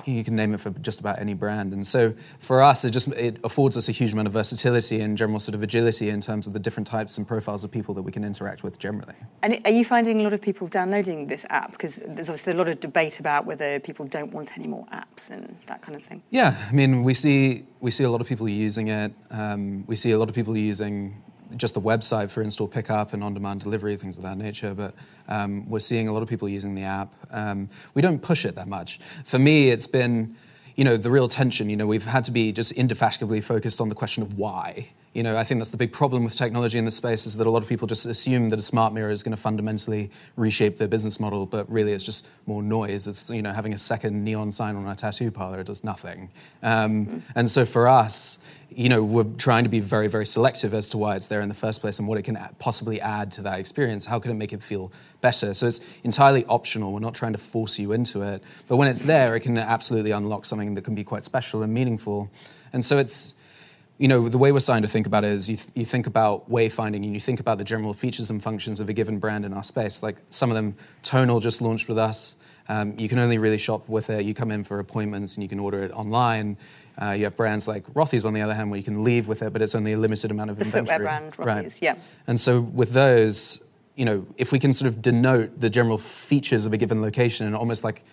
you 0.05 0.23
can 0.23 0.35
name 0.35 0.53
it 0.53 0.59
for 0.59 0.69
just 0.71 0.99
about 0.99 1.19
any 1.19 1.33
brand. 1.33 1.73
And 1.73 1.85
so 1.85 2.13
for 2.39 2.61
us, 2.61 2.85
it 2.85 2.91
just 2.91 3.07
it 3.09 3.39
affords 3.43 3.77
us 3.77 3.89
a 3.89 3.91
huge 3.91 4.13
amount 4.13 4.27
of 4.27 4.33
versatility 4.33 5.01
and 5.01 5.17
general 5.17 5.39
sort 5.39 5.55
of 5.55 5.63
agility 5.63 6.09
in 6.09 6.21
terms 6.21 6.47
of 6.47 6.53
the 6.53 6.59
different 6.59 6.87
types 6.87 7.17
and 7.17 7.27
profiles 7.27 7.63
of 7.63 7.71
people 7.71 7.93
that 7.95 8.03
we 8.03 8.11
can 8.11 8.23
interact 8.23 8.63
with 8.63 8.77
generally. 8.77 9.15
And 9.41 9.59
are 9.65 9.71
you 9.71 9.85
finding 9.85 10.19
a 10.19 10.23
lot 10.23 10.33
of 10.33 10.41
people 10.41 10.67
downloading 10.67 11.27
this 11.27 11.45
app? 11.49 11.71
Because 11.71 12.01
there's 12.07 12.29
obviously 12.29 12.53
a 12.53 12.57
lot 12.57 12.67
of 12.67 12.79
debate 12.79 13.19
about 13.19 13.45
whether 13.45 13.79
people 13.79 14.05
don't 14.05 14.31
want 14.31 14.57
any 14.57 14.67
more 14.67 14.85
apps 14.91 15.29
and 15.29 15.57
that 15.67 15.81
kind 15.81 15.95
of 15.95 16.03
thing. 16.03 16.21
Yeah, 16.29 16.55
I 16.67 16.71
mean, 16.71 17.03
we 17.03 17.13
see 17.13 17.65
we 17.79 17.91
see 17.91 18.03
a 18.03 18.09
lot 18.09 18.21
of 18.21 18.27
people 18.27 18.47
using 18.49 18.87
it. 18.87 19.13
Um, 19.31 19.85
we 19.87 19.95
see 19.95 20.11
a 20.11 20.17
lot 20.17 20.29
of 20.29 20.35
people 20.35 20.55
using 20.57 21.21
just 21.55 21.73
the 21.73 21.81
website 21.81 22.29
for 22.29 22.41
in-store 22.41 22.67
pickup 22.67 23.13
and 23.13 23.23
on-demand 23.23 23.61
delivery, 23.61 23.95
things 23.95 24.17
of 24.17 24.23
that 24.23 24.37
nature. 24.37 24.73
But 24.73 24.93
um, 25.27 25.69
we're 25.69 25.79
seeing 25.79 26.07
a 26.07 26.13
lot 26.13 26.23
of 26.23 26.29
people 26.29 26.49
using 26.49 26.75
the 26.75 26.83
app. 26.83 27.13
Um, 27.31 27.69
we 27.93 28.01
don't 28.01 28.19
push 28.19 28.45
it 28.45 28.55
that 28.55 28.67
much. 28.67 28.99
For 29.23 29.39
me, 29.39 29.69
it's 29.69 29.87
been, 29.87 30.35
you 30.75 30.83
know, 30.83 30.97
the 30.97 31.11
real 31.11 31.27
tension. 31.27 31.69
You 31.69 31.77
know, 31.77 31.87
we've 31.87 32.05
had 32.05 32.23
to 32.25 32.31
be 32.31 32.51
just 32.51 32.71
indefatigably 32.73 33.41
focused 33.41 33.79
on 33.79 33.89
the 33.89 33.95
question 33.95 34.23
of 34.23 34.37
why. 34.37 34.89
You 35.15 35.23
know, 35.23 35.37
I 35.37 35.45
think 35.45 35.61
that's 35.61 35.71
the 35.71 35.77
big 35.77 35.93
problem 35.93 36.25
with 36.25 36.35
technology 36.35 36.77
in 36.77 36.83
this 36.83 36.97
space 36.97 37.25
is 37.25 37.37
that 37.37 37.47
a 37.47 37.49
lot 37.49 37.63
of 37.63 37.69
people 37.69 37.87
just 37.87 38.05
assume 38.05 38.49
that 38.49 38.59
a 38.59 38.61
smart 38.61 38.91
mirror 38.91 39.11
is 39.11 39.23
going 39.23 39.31
to 39.31 39.41
fundamentally 39.41 40.11
reshape 40.35 40.75
their 40.75 40.89
business 40.89 41.21
model, 41.21 41.45
but 41.45 41.71
really 41.71 41.93
it's 41.93 42.03
just 42.03 42.27
more 42.45 42.61
noise. 42.61 43.07
It's 43.07 43.29
you 43.29 43.41
know 43.41 43.53
having 43.53 43.73
a 43.73 43.77
second 43.77 44.25
neon 44.25 44.51
sign 44.51 44.75
on 44.75 44.85
a 44.85 44.93
tattoo 44.93 45.31
parlor 45.31 45.63
does 45.63 45.85
nothing. 45.85 46.31
Um, 46.61 47.05
mm-hmm. 47.05 47.17
And 47.33 47.49
so 47.49 47.65
for 47.65 47.87
us, 47.87 48.39
you 48.69 48.89
know, 48.89 49.01
we're 49.01 49.23
trying 49.23 49.63
to 49.63 49.69
be 49.69 49.79
very, 49.79 50.09
very 50.09 50.25
selective 50.25 50.73
as 50.73 50.89
to 50.89 50.97
why 50.97 51.15
it's 51.15 51.29
there 51.29 51.39
in 51.39 51.47
the 51.47 51.55
first 51.55 51.79
place 51.79 51.97
and 51.97 52.09
what 52.09 52.17
it 52.17 52.23
can 52.23 52.37
possibly 52.59 52.99
add 52.99 53.31
to 53.33 53.41
that 53.43 53.57
experience. 53.57 54.07
How 54.07 54.19
can 54.19 54.31
it 54.31 54.35
make 54.35 54.51
it 54.51 54.61
feel 54.61 54.91
better? 55.21 55.53
So 55.53 55.67
it's 55.67 55.79
entirely 56.03 56.43
optional. 56.47 56.91
We're 56.91 56.99
not 56.99 57.15
trying 57.15 57.31
to 57.31 57.39
force 57.39 57.79
you 57.79 57.93
into 57.93 58.21
it. 58.21 58.43
But 58.67 58.75
when 58.75 58.89
it's 58.89 59.03
there, 59.03 59.33
it 59.33 59.41
can 59.41 59.57
absolutely 59.57 60.11
unlock 60.11 60.45
something 60.45 60.75
that 60.75 60.83
can 60.83 60.93
be 60.93 61.05
quite 61.05 61.23
special 61.23 61.63
and 61.63 61.73
meaningful. 61.73 62.29
And 62.73 62.83
so 62.83 62.97
it's, 62.97 63.33
you 63.97 64.07
know, 64.07 64.27
the 64.27 64.37
way 64.37 64.51
we're 64.51 64.59
starting 64.59 64.81
to 64.83 64.89
think 64.89 65.07
about 65.07 65.23
it 65.23 65.31
is 65.31 65.49
you, 65.49 65.55
th- 65.55 65.69
you 65.73 65.85
think 65.85 66.05
about 66.05 66.49
wayfinding 66.49 67.03
and 67.03 67.13
you 67.13 67.19
think 67.19 67.39
about 67.39 67.57
the 67.57 67.63
general 67.63 67.93
features 67.93 68.29
and 68.29 68.43
functions 68.43 68.79
of 68.79 68.89
a 68.89 68.93
given 68.93 69.19
brand 69.19 69.45
in 69.45 69.53
our 69.53 69.63
space. 69.63 70.03
Like 70.03 70.17
some 70.29 70.51
of 70.51 70.55
them, 70.55 70.75
Tonal 71.03 71.39
just 71.39 71.61
launched 71.61 71.87
with 71.87 71.97
us. 71.97 72.35
Um, 72.67 72.95
you 72.97 73.07
can 73.07 73.19
only 73.19 73.37
really 73.37 73.57
shop 73.57 73.87
with 73.87 74.09
it. 74.09 74.25
You 74.25 74.33
come 74.33 74.51
in 74.51 74.63
for 74.63 74.79
appointments 74.79 75.35
and 75.35 75.43
you 75.43 75.49
can 75.49 75.59
order 75.59 75.83
it 75.83 75.91
online. 75.91 76.57
Uh, 77.01 77.11
you 77.11 77.23
have 77.25 77.37
brands 77.37 77.67
like 77.67 77.85
Rothy's 77.93 78.25
on 78.25 78.33
the 78.33 78.41
other 78.41 78.53
hand, 78.53 78.69
where 78.69 78.77
you 78.77 78.83
can 78.83 79.03
leave 79.03 79.27
with 79.27 79.41
it, 79.41 79.53
but 79.53 79.61
it's 79.61 79.75
only 79.75 79.93
a 79.93 79.97
limited 79.97 80.31
amount 80.31 80.49
of 80.49 80.57
the 80.57 80.65
inventory. 80.65 80.97
footwear 80.97 81.19
brand 81.19 81.33
Rothy's, 81.33 81.73
right. 81.73 81.81
yeah. 81.81 81.95
And 82.27 82.39
so 82.39 82.61
with 82.61 82.91
those, 82.91 83.61
you 83.95 84.05
know, 84.05 84.25
if 84.37 84.51
we 84.51 84.59
can 84.59 84.73
sort 84.73 84.87
of 84.87 85.01
denote 85.01 85.59
the 85.59 85.69
general 85.69 85.97
features 85.97 86.65
of 86.65 86.73
a 86.73 86.77
given 86.77 87.01
location 87.01 87.47
and 87.47 87.55
almost 87.55 87.83
like 87.83 88.03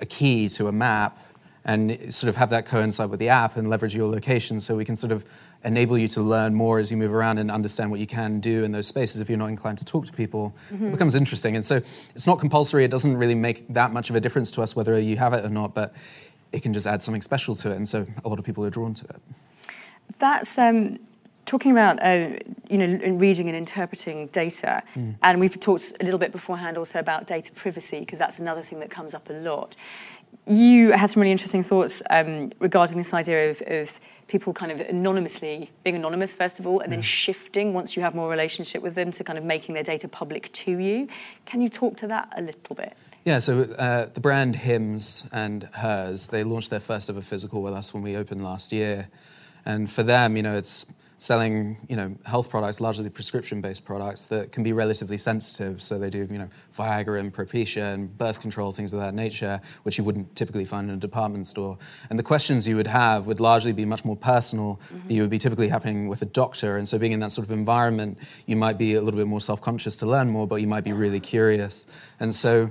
a 0.00 0.06
key 0.06 0.48
to 0.50 0.68
a 0.68 0.72
map, 0.72 1.18
and 1.64 2.12
sort 2.12 2.28
of 2.28 2.36
have 2.36 2.50
that 2.50 2.66
coincide 2.66 3.10
with 3.10 3.20
the 3.20 3.28
app 3.28 3.56
and 3.56 3.70
leverage 3.70 3.94
your 3.94 4.10
location, 4.10 4.60
so 4.60 4.76
we 4.76 4.84
can 4.84 4.96
sort 4.96 5.12
of 5.12 5.24
enable 5.64 5.96
you 5.96 6.08
to 6.08 6.20
learn 6.20 6.52
more 6.52 6.80
as 6.80 6.90
you 6.90 6.96
move 6.96 7.14
around 7.14 7.38
and 7.38 7.48
understand 7.48 7.88
what 7.88 8.00
you 8.00 8.06
can 8.06 8.40
do 8.40 8.64
in 8.64 8.72
those 8.72 8.88
spaces 8.88 9.20
if 9.20 9.28
you're 9.28 9.38
not 9.38 9.46
inclined 9.46 9.78
to 9.78 9.84
talk 9.84 10.04
to 10.04 10.12
people 10.12 10.52
mm-hmm. 10.72 10.88
it 10.88 10.90
becomes 10.90 11.14
interesting 11.14 11.54
and 11.54 11.64
so 11.64 11.80
it's 12.16 12.26
not 12.26 12.40
compulsory 12.40 12.84
it 12.84 12.90
doesn't 12.90 13.16
really 13.16 13.36
make 13.36 13.64
that 13.72 13.92
much 13.92 14.10
of 14.10 14.16
a 14.16 14.20
difference 14.20 14.50
to 14.50 14.60
us 14.60 14.74
whether 14.74 14.98
you 14.98 15.16
have 15.16 15.32
it 15.32 15.44
or 15.44 15.48
not 15.48 15.72
but 15.72 15.94
it 16.52 16.62
can 16.62 16.72
just 16.72 16.86
add 16.86 17.02
something 17.02 17.22
special 17.22 17.54
to 17.56 17.70
it, 17.72 17.76
and 17.76 17.88
so 17.88 18.06
a 18.24 18.28
lot 18.28 18.38
of 18.38 18.44
people 18.44 18.64
are 18.64 18.70
drawn 18.70 18.94
to 18.94 19.04
it. 19.06 19.20
That's 20.18 20.58
um, 20.58 20.98
talking 21.46 21.72
about 21.72 22.02
uh, 22.02 22.38
you 22.68 22.78
know 22.78 23.16
reading 23.16 23.48
and 23.48 23.56
interpreting 23.56 24.28
data, 24.28 24.82
mm. 24.94 25.16
and 25.22 25.40
we've 25.40 25.58
talked 25.58 25.94
a 26.00 26.04
little 26.04 26.18
bit 26.18 26.30
beforehand 26.30 26.76
also 26.76 26.98
about 26.98 27.26
data 27.26 27.50
privacy 27.52 28.00
because 28.00 28.18
that's 28.18 28.38
another 28.38 28.62
thing 28.62 28.80
that 28.80 28.90
comes 28.90 29.14
up 29.14 29.28
a 29.30 29.32
lot. 29.32 29.74
You 30.46 30.92
had 30.92 31.06
some 31.10 31.20
really 31.20 31.32
interesting 31.32 31.62
thoughts 31.62 32.02
um, 32.10 32.52
regarding 32.58 32.98
this 32.98 33.14
idea 33.14 33.50
of, 33.50 33.62
of, 33.66 34.00
people 34.28 34.54
kind 34.54 34.72
of 34.72 34.80
anonymously 34.80 35.70
being 35.84 35.94
anonymous 35.94 36.32
first 36.32 36.58
of 36.58 36.66
all, 36.66 36.80
and 36.80 36.90
then 36.90 37.02
shifting 37.02 37.74
once 37.74 37.96
you 37.96 38.02
have 38.02 38.14
more 38.14 38.30
relationship 38.30 38.80
with 38.82 38.94
them 38.94 39.12
to 39.12 39.22
kind 39.22 39.38
of 39.38 39.44
making 39.44 39.74
their 39.74 39.82
data 39.82 40.08
public 40.08 40.50
to 40.52 40.78
you. 40.78 41.06
Can 41.44 41.60
you 41.60 41.68
talk 41.68 41.98
to 41.98 42.06
that 42.06 42.32
a 42.34 42.40
little 42.40 42.74
bit? 42.74 42.96
Yeah, 43.24 43.40
so 43.40 43.60
uh, 43.60 44.06
the 44.06 44.20
brand 44.20 44.56
Hims 44.56 45.26
and 45.32 45.64
Hers, 45.74 46.28
they 46.28 46.44
launched 46.44 46.70
their 46.70 46.80
first 46.80 47.10
ever 47.10 47.20
physical 47.20 47.62
with 47.62 47.74
us 47.74 47.92
when 47.92 48.02
we 48.02 48.16
opened 48.16 48.42
last 48.42 48.72
year. 48.72 49.08
And 49.66 49.90
for 49.90 50.02
them, 50.02 50.36
you 50.36 50.42
know, 50.42 50.56
it's 50.56 50.86
selling, 51.22 51.76
you 51.88 51.94
know, 51.94 52.12
health 52.24 52.50
products, 52.50 52.80
largely 52.80 53.08
prescription-based 53.08 53.84
products 53.84 54.26
that 54.26 54.50
can 54.50 54.64
be 54.64 54.72
relatively 54.72 55.16
sensitive. 55.16 55.80
So 55.80 55.96
they 55.96 56.10
do, 56.10 56.26
you 56.28 56.36
know, 56.36 56.48
Viagra 56.76 57.20
and 57.20 57.32
Propecia 57.32 57.94
and 57.94 58.18
birth 58.18 58.40
control, 58.40 58.72
things 58.72 58.92
of 58.92 58.98
that 58.98 59.14
nature, 59.14 59.60
which 59.84 59.98
you 59.98 60.02
wouldn't 60.02 60.34
typically 60.34 60.64
find 60.64 60.88
in 60.88 60.96
a 60.96 60.98
department 60.98 61.46
store. 61.46 61.78
And 62.10 62.18
the 62.18 62.24
questions 62.24 62.66
you 62.66 62.74
would 62.74 62.88
have 62.88 63.28
would 63.28 63.38
largely 63.38 63.70
be 63.70 63.84
much 63.84 64.04
more 64.04 64.16
personal. 64.16 64.80
Mm-hmm. 64.92 65.12
You 65.12 65.22
would 65.22 65.30
be 65.30 65.38
typically 65.38 65.68
happening 65.68 66.08
with 66.08 66.22
a 66.22 66.26
doctor. 66.26 66.76
And 66.76 66.88
so 66.88 66.98
being 66.98 67.12
in 67.12 67.20
that 67.20 67.30
sort 67.30 67.46
of 67.46 67.52
environment, 67.52 68.18
you 68.46 68.56
might 68.56 68.76
be 68.76 68.94
a 68.94 69.00
little 69.00 69.18
bit 69.18 69.28
more 69.28 69.40
self-conscious 69.40 69.94
to 69.96 70.06
learn 70.06 70.28
more, 70.28 70.48
but 70.48 70.56
you 70.56 70.66
might 70.66 70.82
be 70.82 70.92
really 70.92 71.20
curious. 71.20 71.86
And 72.18 72.34
so 72.34 72.68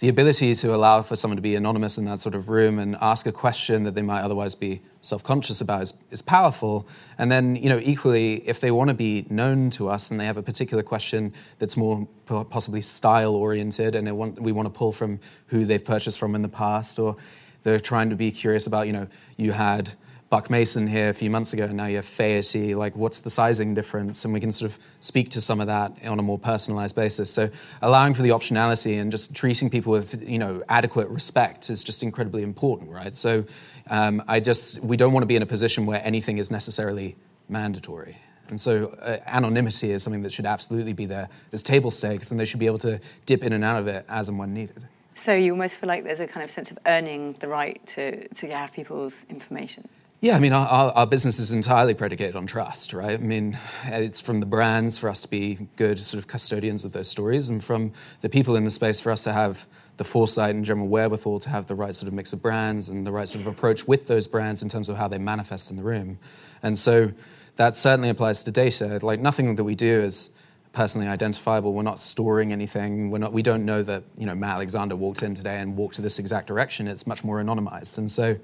the 0.00 0.08
ability 0.08 0.54
to 0.54 0.74
allow 0.74 1.02
for 1.02 1.14
someone 1.14 1.36
to 1.36 1.42
be 1.42 1.54
anonymous 1.54 1.98
in 1.98 2.06
that 2.06 2.18
sort 2.18 2.34
of 2.34 2.48
room 2.48 2.78
and 2.78 2.96
ask 3.02 3.26
a 3.26 3.32
question 3.32 3.84
that 3.84 3.94
they 3.94 4.00
might 4.00 4.22
otherwise 4.22 4.54
be 4.54 4.80
self-conscious 5.02 5.60
about 5.60 5.82
is, 5.82 5.94
is 6.10 6.22
powerful. 6.22 6.88
And 7.18 7.30
then, 7.30 7.54
you 7.54 7.68
know, 7.68 7.78
equally, 7.82 8.36
if 8.48 8.60
they 8.60 8.70
want 8.70 8.88
to 8.88 8.94
be 8.94 9.26
known 9.28 9.68
to 9.70 9.90
us 9.90 10.10
and 10.10 10.18
they 10.18 10.24
have 10.24 10.38
a 10.38 10.42
particular 10.42 10.82
question 10.82 11.34
that's 11.58 11.76
more 11.76 12.08
possibly 12.26 12.80
style-oriented 12.80 13.94
and 13.94 14.10
want, 14.16 14.40
we 14.40 14.52
want 14.52 14.66
to 14.66 14.70
pull 14.70 14.92
from 14.92 15.20
who 15.48 15.66
they've 15.66 15.84
purchased 15.84 16.18
from 16.18 16.34
in 16.34 16.40
the 16.40 16.48
past, 16.48 16.98
or 16.98 17.16
they're 17.62 17.78
trying 17.78 18.08
to 18.08 18.16
be 18.16 18.30
curious 18.30 18.66
about, 18.66 18.86
you 18.86 18.94
know, 18.94 19.06
you 19.36 19.52
had 19.52 19.92
Buck 20.30 20.48
Mason 20.48 20.86
here 20.86 21.08
a 21.08 21.12
few 21.12 21.28
months 21.28 21.52
ago, 21.52 21.64
and 21.64 21.76
now 21.76 21.86
you 21.86 21.96
have 21.96 22.06
Faherty. 22.06 22.76
Like, 22.76 22.94
what's 22.94 23.18
the 23.18 23.30
sizing 23.30 23.74
difference? 23.74 24.24
And 24.24 24.32
we 24.32 24.38
can 24.38 24.52
sort 24.52 24.70
of 24.70 24.78
speak 25.00 25.30
to 25.30 25.40
some 25.40 25.60
of 25.60 25.66
that 25.66 25.92
on 26.06 26.20
a 26.20 26.22
more 26.22 26.38
personalized 26.38 26.94
basis. 26.94 27.32
So, 27.32 27.50
allowing 27.82 28.14
for 28.14 28.22
the 28.22 28.28
optionality 28.28 29.00
and 29.00 29.10
just 29.10 29.34
treating 29.34 29.68
people 29.68 29.90
with, 29.90 30.22
you 30.22 30.38
know, 30.38 30.62
adequate 30.68 31.08
respect 31.08 31.68
is 31.68 31.82
just 31.82 32.04
incredibly 32.04 32.44
important, 32.44 32.92
right? 32.92 33.12
So, 33.12 33.44
um, 33.88 34.22
I 34.28 34.38
just 34.38 34.80
we 34.84 34.96
don't 34.96 35.12
want 35.12 35.24
to 35.24 35.26
be 35.26 35.34
in 35.34 35.42
a 35.42 35.46
position 35.46 35.84
where 35.84 36.00
anything 36.04 36.38
is 36.38 36.48
necessarily 36.48 37.16
mandatory. 37.48 38.16
And 38.50 38.60
so, 38.60 38.94
uh, 39.00 39.18
anonymity 39.26 39.90
is 39.90 40.04
something 40.04 40.22
that 40.22 40.32
should 40.32 40.46
absolutely 40.46 40.92
be 40.92 41.06
there 41.06 41.28
as 41.52 41.64
table 41.64 41.90
stakes, 41.90 42.30
and 42.30 42.38
they 42.38 42.44
should 42.44 42.60
be 42.60 42.66
able 42.66 42.78
to 42.78 43.00
dip 43.26 43.42
in 43.42 43.52
and 43.52 43.64
out 43.64 43.80
of 43.80 43.88
it 43.88 44.06
as 44.08 44.28
and 44.28 44.38
when 44.38 44.54
needed. 44.54 44.80
So, 45.12 45.34
you 45.34 45.50
almost 45.50 45.74
feel 45.74 45.88
like 45.88 46.04
there's 46.04 46.20
a 46.20 46.28
kind 46.28 46.44
of 46.44 46.52
sense 46.52 46.70
of 46.70 46.78
earning 46.86 47.32
the 47.40 47.48
right 47.48 47.84
to, 47.88 48.28
to 48.28 48.48
have 48.50 48.72
people's 48.72 49.26
information. 49.28 49.88
Yeah, 50.22 50.36
I 50.36 50.38
mean, 50.38 50.52
our, 50.52 50.92
our, 50.92 51.06
business 51.06 51.38
is 51.38 51.54
entirely 51.54 51.94
predicated 51.94 52.36
on 52.36 52.46
trust, 52.46 52.92
right? 52.92 53.18
I 53.18 53.22
mean, 53.22 53.58
it's 53.86 54.20
from 54.20 54.40
the 54.40 54.46
brands 54.46 54.98
for 54.98 55.08
us 55.08 55.22
to 55.22 55.28
be 55.28 55.68
good 55.76 55.98
sort 56.04 56.18
of 56.18 56.28
custodians 56.28 56.84
of 56.84 56.92
those 56.92 57.08
stories, 57.08 57.48
and 57.48 57.64
from 57.64 57.92
the 58.20 58.28
people 58.28 58.54
in 58.54 58.64
the 58.64 58.70
space 58.70 59.00
for 59.00 59.10
us 59.10 59.24
to 59.24 59.32
have 59.32 59.66
the 59.96 60.04
foresight 60.04 60.54
and 60.54 60.62
general 60.62 60.88
wherewithal 60.88 61.38
to 61.40 61.48
have 61.48 61.68
the 61.68 61.74
right 61.74 61.94
sort 61.94 62.06
of 62.06 62.12
mix 62.12 62.34
of 62.34 62.42
brands 62.42 62.90
and 62.90 63.06
the 63.06 63.12
right 63.12 63.28
sort 63.28 63.40
of 63.40 63.46
approach 63.46 63.88
with 63.88 64.08
those 64.08 64.26
brands 64.26 64.62
in 64.62 64.68
terms 64.68 64.90
of 64.90 64.98
how 64.98 65.08
they 65.08 65.16
manifest 65.16 65.70
in 65.70 65.78
the 65.78 65.82
room. 65.82 66.18
And 66.62 66.78
so 66.78 67.12
that 67.56 67.78
certainly 67.78 68.10
applies 68.10 68.42
to 68.42 68.50
data. 68.50 68.98
Like, 69.02 69.20
nothing 69.20 69.54
that 69.54 69.64
we 69.64 69.74
do 69.74 70.02
is 70.02 70.28
personally 70.74 71.08
identifiable. 71.08 71.72
We're 71.72 71.82
not 71.82 71.98
storing 71.98 72.52
anything. 72.52 73.10
We're 73.10 73.18
not, 73.18 73.32
we 73.32 73.42
don't 73.42 73.64
know 73.64 73.82
that, 73.84 74.04
you 74.18 74.26
know, 74.26 74.34
Matt 74.34 74.56
Alexander 74.56 74.96
walked 74.96 75.22
in 75.22 75.34
today 75.34 75.60
and 75.60 75.76
walked 75.76 75.94
to 75.94 76.02
this 76.02 76.18
exact 76.18 76.46
direction. 76.46 76.88
It's 76.88 77.06
much 77.06 77.24
more 77.24 77.42
anonymized. 77.42 77.96
And 77.96 78.10
so 78.10 78.36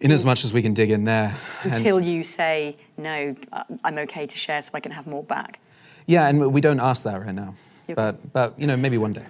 in 0.00 0.10
as 0.10 0.24
much 0.24 0.44
as 0.44 0.52
we 0.52 0.62
can 0.62 0.74
dig 0.74 0.90
in 0.90 1.04
there. 1.04 1.36
Until 1.62 1.98
and, 1.98 2.06
you 2.06 2.24
say, 2.24 2.76
no, 2.96 3.36
I'm 3.84 3.98
okay 3.98 4.26
to 4.26 4.38
share 4.38 4.62
so 4.62 4.70
I 4.74 4.80
can 4.80 4.92
have 4.92 5.06
more 5.06 5.22
back. 5.22 5.60
Yeah, 6.06 6.26
and 6.26 6.52
we 6.52 6.60
don't 6.60 6.80
ask 6.80 7.02
that 7.04 7.20
right 7.20 7.34
now. 7.34 7.54
Okay. 7.84 7.94
But, 7.94 8.32
but, 8.32 8.58
you 8.58 8.66
know, 8.66 8.76
maybe 8.76 8.98
one 8.98 9.12
day. 9.12 9.26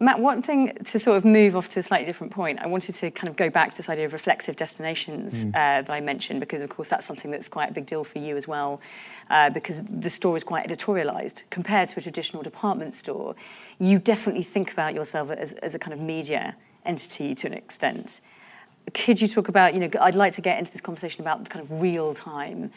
Matt, 0.00 0.18
one 0.18 0.42
thing 0.42 0.76
to 0.84 0.98
sort 0.98 1.16
of 1.16 1.24
move 1.24 1.56
off 1.56 1.68
to 1.70 1.80
a 1.80 1.82
slightly 1.82 2.04
different 2.04 2.32
point, 2.32 2.58
I 2.58 2.66
wanted 2.66 2.96
to 2.96 3.10
kind 3.10 3.28
of 3.28 3.36
go 3.36 3.48
back 3.48 3.70
to 3.70 3.76
this 3.76 3.88
idea 3.88 4.04
of 4.04 4.12
reflexive 4.12 4.56
destinations 4.56 5.46
mm. 5.46 5.50
uh, 5.50 5.82
that 5.82 5.90
I 5.90 6.00
mentioned, 6.00 6.40
because 6.40 6.62
of 6.62 6.68
course 6.68 6.90
that's 6.90 7.06
something 7.06 7.30
that's 7.30 7.48
quite 7.48 7.70
a 7.70 7.72
big 7.72 7.86
deal 7.86 8.04
for 8.04 8.18
you 8.18 8.36
as 8.36 8.46
well, 8.46 8.82
uh, 9.30 9.50
because 9.50 9.82
the 9.82 10.10
store 10.10 10.36
is 10.36 10.44
quite 10.44 10.68
editorialized 10.68 11.42
compared 11.48 11.88
to 11.90 12.00
a 12.00 12.02
traditional 12.02 12.42
department 12.42 12.94
store. 12.94 13.34
You 13.78 13.98
definitely 13.98 14.42
think 14.42 14.72
about 14.72 14.94
yourself 14.94 15.30
as, 15.30 15.52
as 15.54 15.74
a 15.74 15.78
kind 15.78 15.94
of 15.94 16.00
media 16.00 16.56
entity 16.84 17.34
to 17.36 17.46
an 17.46 17.54
extent 17.54 18.20
could 18.92 19.20
you 19.20 19.28
talk 19.28 19.48
about, 19.48 19.74
you 19.74 19.80
know, 19.80 19.88
I'd 20.00 20.14
like 20.14 20.32
to 20.34 20.40
get 20.40 20.58
into 20.58 20.70
this 20.70 20.80
conversation 20.80 21.20
about 21.22 21.44
the 21.44 21.50
kind 21.50 21.64
of 21.64 21.80
real 21.80 22.14
time 22.14 22.70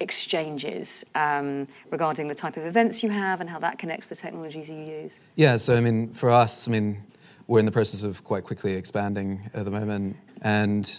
exchanges 0.00 1.04
um, 1.14 1.68
regarding 1.90 2.28
the 2.28 2.34
type 2.34 2.56
of 2.56 2.64
events 2.64 3.02
you 3.02 3.10
have 3.10 3.40
and 3.40 3.48
how 3.48 3.58
that 3.60 3.78
connects 3.78 4.06
the 4.06 4.14
technologies 4.14 4.68
you 4.68 4.78
use? 4.78 5.18
Yeah, 5.36 5.56
so 5.56 5.76
I 5.76 5.80
mean, 5.80 6.12
for 6.12 6.30
us, 6.30 6.68
I 6.68 6.70
mean, 6.70 7.02
we're 7.46 7.60
in 7.60 7.64
the 7.64 7.72
process 7.72 8.02
of 8.02 8.24
quite 8.24 8.44
quickly 8.44 8.74
expanding 8.74 9.50
at 9.54 9.64
the 9.64 9.70
moment, 9.70 10.16
and 10.42 10.92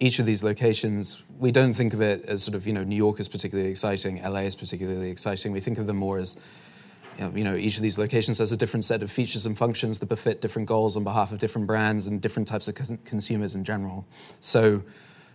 each 0.00 0.18
of 0.18 0.26
these 0.26 0.44
locations, 0.44 1.22
we 1.38 1.50
don't 1.50 1.74
think 1.74 1.92
of 1.92 2.00
it 2.00 2.24
as 2.26 2.42
sort 2.42 2.54
of, 2.54 2.66
you 2.66 2.72
know, 2.72 2.84
New 2.84 2.96
York 2.96 3.18
is 3.18 3.28
particularly 3.28 3.70
exciting, 3.70 4.22
LA 4.22 4.40
is 4.40 4.54
particularly 4.54 5.10
exciting. 5.10 5.50
We 5.50 5.60
think 5.60 5.78
of 5.78 5.86
them 5.86 5.96
more 5.96 6.18
as 6.18 6.36
you 7.18 7.44
know, 7.44 7.56
each 7.56 7.76
of 7.76 7.82
these 7.82 7.98
locations 7.98 8.38
has 8.38 8.52
a 8.52 8.56
different 8.56 8.84
set 8.84 9.02
of 9.02 9.10
features 9.10 9.44
and 9.44 9.56
functions 9.58 9.98
that 9.98 10.06
befit 10.06 10.40
different 10.40 10.68
goals 10.68 10.96
on 10.96 11.04
behalf 11.04 11.32
of 11.32 11.38
different 11.38 11.66
brands 11.66 12.06
and 12.06 12.20
different 12.20 12.46
types 12.46 12.68
of 12.68 12.74
consumers 13.04 13.54
in 13.54 13.64
general. 13.64 14.06
So, 14.40 14.82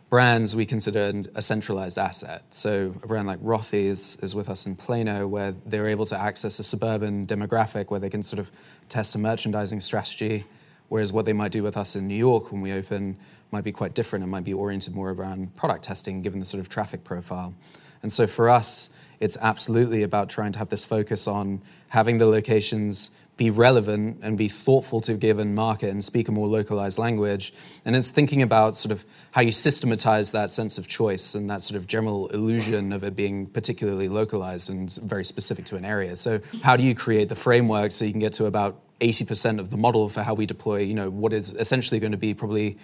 brands 0.09 0.55
we 0.55 0.63
consider 0.65 1.23
a 1.33 1.41
centralized 1.41 1.97
asset. 1.97 2.43
So, 2.51 2.95
a 3.03 3.07
brand 3.07 3.27
like 3.27 3.39
Rothy 3.39 3.85
is, 3.85 4.17
is 4.21 4.33
with 4.33 4.47
us 4.49 4.65
in 4.65 4.75
Plano, 4.75 5.27
where 5.27 5.51
they're 5.65 5.87
able 5.87 6.05
to 6.05 6.19
access 6.19 6.59
a 6.59 6.63
suburban 6.63 7.27
demographic 7.27 7.89
where 7.89 7.99
they 7.99 8.09
can 8.09 8.23
sort 8.23 8.39
of 8.39 8.51
test 8.89 9.15
a 9.15 9.17
merchandising 9.17 9.81
strategy. 9.81 10.45
Whereas 10.89 11.11
what 11.11 11.25
they 11.25 11.33
might 11.33 11.51
do 11.51 11.63
with 11.63 11.75
us 11.75 11.95
in 11.95 12.07
New 12.07 12.15
York 12.15 12.51
when 12.51 12.61
we 12.61 12.71
open 12.71 13.17
might 13.51 13.63
be 13.63 13.71
quite 13.71 13.93
different 13.93 14.21
and 14.21 14.31
might 14.31 14.43
be 14.43 14.53
oriented 14.53 14.93
more 14.93 15.09
around 15.11 15.55
product 15.55 15.83
testing, 15.83 16.21
given 16.21 16.39
the 16.39 16.45
sort 16.45 16.61
of 16.61 16.69
traffic 16.69 17.03
profile. 17.03 17.53
And 18.03 18.13
so, 18.13 18.27
for 18.27 18.49
us, 18.49 18.89
it's 19.23 19.37
absolutely 19.39 20.03
about 20.03 20.29
trying 20.29 20.51
to 20.51 20.59
have 20.59 20.67
this 20.67 20.83
focus 20.83 21.27
on 21.27 21.61
having 21.87 22.17
the 22.17 22.27
locations 22.27 23.09
be 23.37 23.49
relevant 23.49 24.19
and 24.21 24.37
be 24.37 24.49
thoughtful 24.49 24.99
to 24.99 25.13
a 25.13 25.15
given 25.15 25.55
market 25.55 25.89
and 25.89 26.03
speak 26.03 26.27
a 26.27 26.31
more 26.31 26.45
localized 26.45 26.97
language. 26.97 27.53
And 27.85 27.95
it's 27.95 28.11
thinking 28.11 28.41
about 28.41 28.75
sort 28.75 28.91
of 28.91 29.05
how 29.31 29.41
you 29.41 29.51
systematize 29.51 30.33
that 30.33 30.51
sense 30.51 30.77
of 30.77 30.87
choice 30.87 31.35
and 31.35 31.49
that 31.49 31.61
sort 31.61 31.77
of 31.77 31.87
general 31.87 32.27
illusion 32.27 32.91
of 32.91 33.03
it 33.03 33.15
being 33.15 33.47
particularly 33.47 34.09
localized 34.09 34.69
and 34.69 34.93
very 34.95 35.23
specific 35.23 35.65
to 35.67 35.77
an 35.77 35.85
area. 35.85 36.17
So 36.17 36.41
how 36.61 36.75
do 36.75 36.83
you 36.83 36.93
create 36.93 37.29
the 37.29 37.35
framework 37.35 37.93
so 37.93 38.03
you 38.03 38.11
can 38.11 38.19
get 38.19 38.33
to 38.33 38.45
about 38.45 38.81
80% 38.99 39.57
of 39.57 39.69
the 39.69 39.77
model 39.77 40.09
for 40.09 40.21
how 40.21 40.33
we 40.33 40.45
deploy, 40.45 40.79
you 40.79 40.93
know, 40.93 41.09
what 41.09 41.31
is 41.31 41.53
essentially 41.53 41.99
going 41.99 42.11
to 42.11 42.17
be 42.17 42.33
probably 42.33 42.77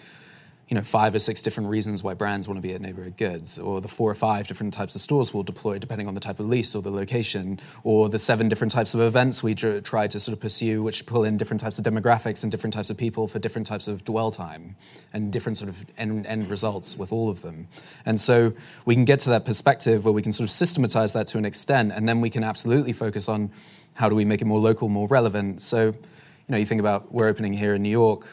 you 0.70 0.76
know, 0.76 0.82
five 0.84 1.16
or 1.16 1.20
six 1.20 1.42
different 1.42 1.68
reasons 1.68 2.04
why 2.04 2.14
brands 2.14 2.48
want 2.48 2.56
to 2.56 2.62
be 2.62 2.76
at 2.76 2.80
neighborhood 2.80 3.18
goods, 3.18 3.58
or 3.58 3.82
the 3.82 3.88
four 3.88 4.10
or 4.10 4.16
five 4.16 4.48
different 4.48 4.72
types 4.72 4.94
of 4.94 5.02
stores 5.02 5.34
we'll 5.34 5.42
deploy 5.42 5.80
depending 5.80 6.08
on 6.08 6.14
the 6.14 6.20
type 6.20 6.40
of 6.40 6.48
lease 6.48 6.76
or 6.76 6.84
the 6.84 6.92
location, 6.92 7.60
or 7.84 8.08
the 8.08 8.20
seven 8.20 8.48
different 8.48 8.72
types 8.72 8.94
of 8.94 9.02
events 9.02 9.42
we 9.42 9.56
try 9.56 10.06
to 10.06 10.20
sort 10.20 10.34
of 10.34 10.40
pursue, 10.40 10.84
which 10.84 11.08
pull 11.08 11.24
in 11.24 11.38
different 11.38 11.60
types 11.60 11.80
of 11.80 11.86
demographics 11.86 12.44
and 12.44 12.52
different 12.52 12.74
types 12.74 12.92
of 12.92 12.98
people 12.98 13.28
for 13.28 13.40
different 13.40 13.66
types 13.66 13.88
of 13.88 14.06
dwell 14.06 14.30
time 14.30 14.76
and 15.12 15.34
different 15.34 15.58
sort 15.58 15.70
of 15.70 15.86
end, 15.98 16.28
end 16.28 16.48
results 16.52 16.96
with 16.96 17.12
all 17.12 17.32
of 17.32 17.42
them. 17.42 17.68
And 18.06 18.22
so 18.22 18.54
we 18.86 18.94
can 18.94 19.06
get 19.06 19.20
to 19.22 19.30
that 19.32 19.46
perspective 19.46 20.06
where 20.06 20.14
we 20.14 20.22
can 20.22 20.32
sort 20.32 20.48
of 20.48 20.52
systematize 20.52 21.14
that 21.14 21.26
to 21.28 21.40
an 21.40 21.46
extent, 21.46 21.94
and 21.94 22.08
then 22.08 22.22
we 22.22 22.30
can 22.30 22.44
absolutely 22.44 22.94
focus 22.94 23.28
on 23.28 23.50
how 23.96 24.08
do 24.08 24.14
we 24.14 24.24
make 24.24 24.40
it 24.40 24.46
more 24.46 24.60
local, 24.60 24.88
more 24.88 25.08
relevant. 25.08 25.64
So 25.64 25.88
you 25.88 26.54
know, 26.54 26.58
you 26.58 26.66
think 26.66 26.80
about 26.80 27.12
we're 27.12 27.28
opening 27.28 27.54
here 27.54 27.74
in 27.74 27.82
New 27.82 27.90
York. 27.90 28.28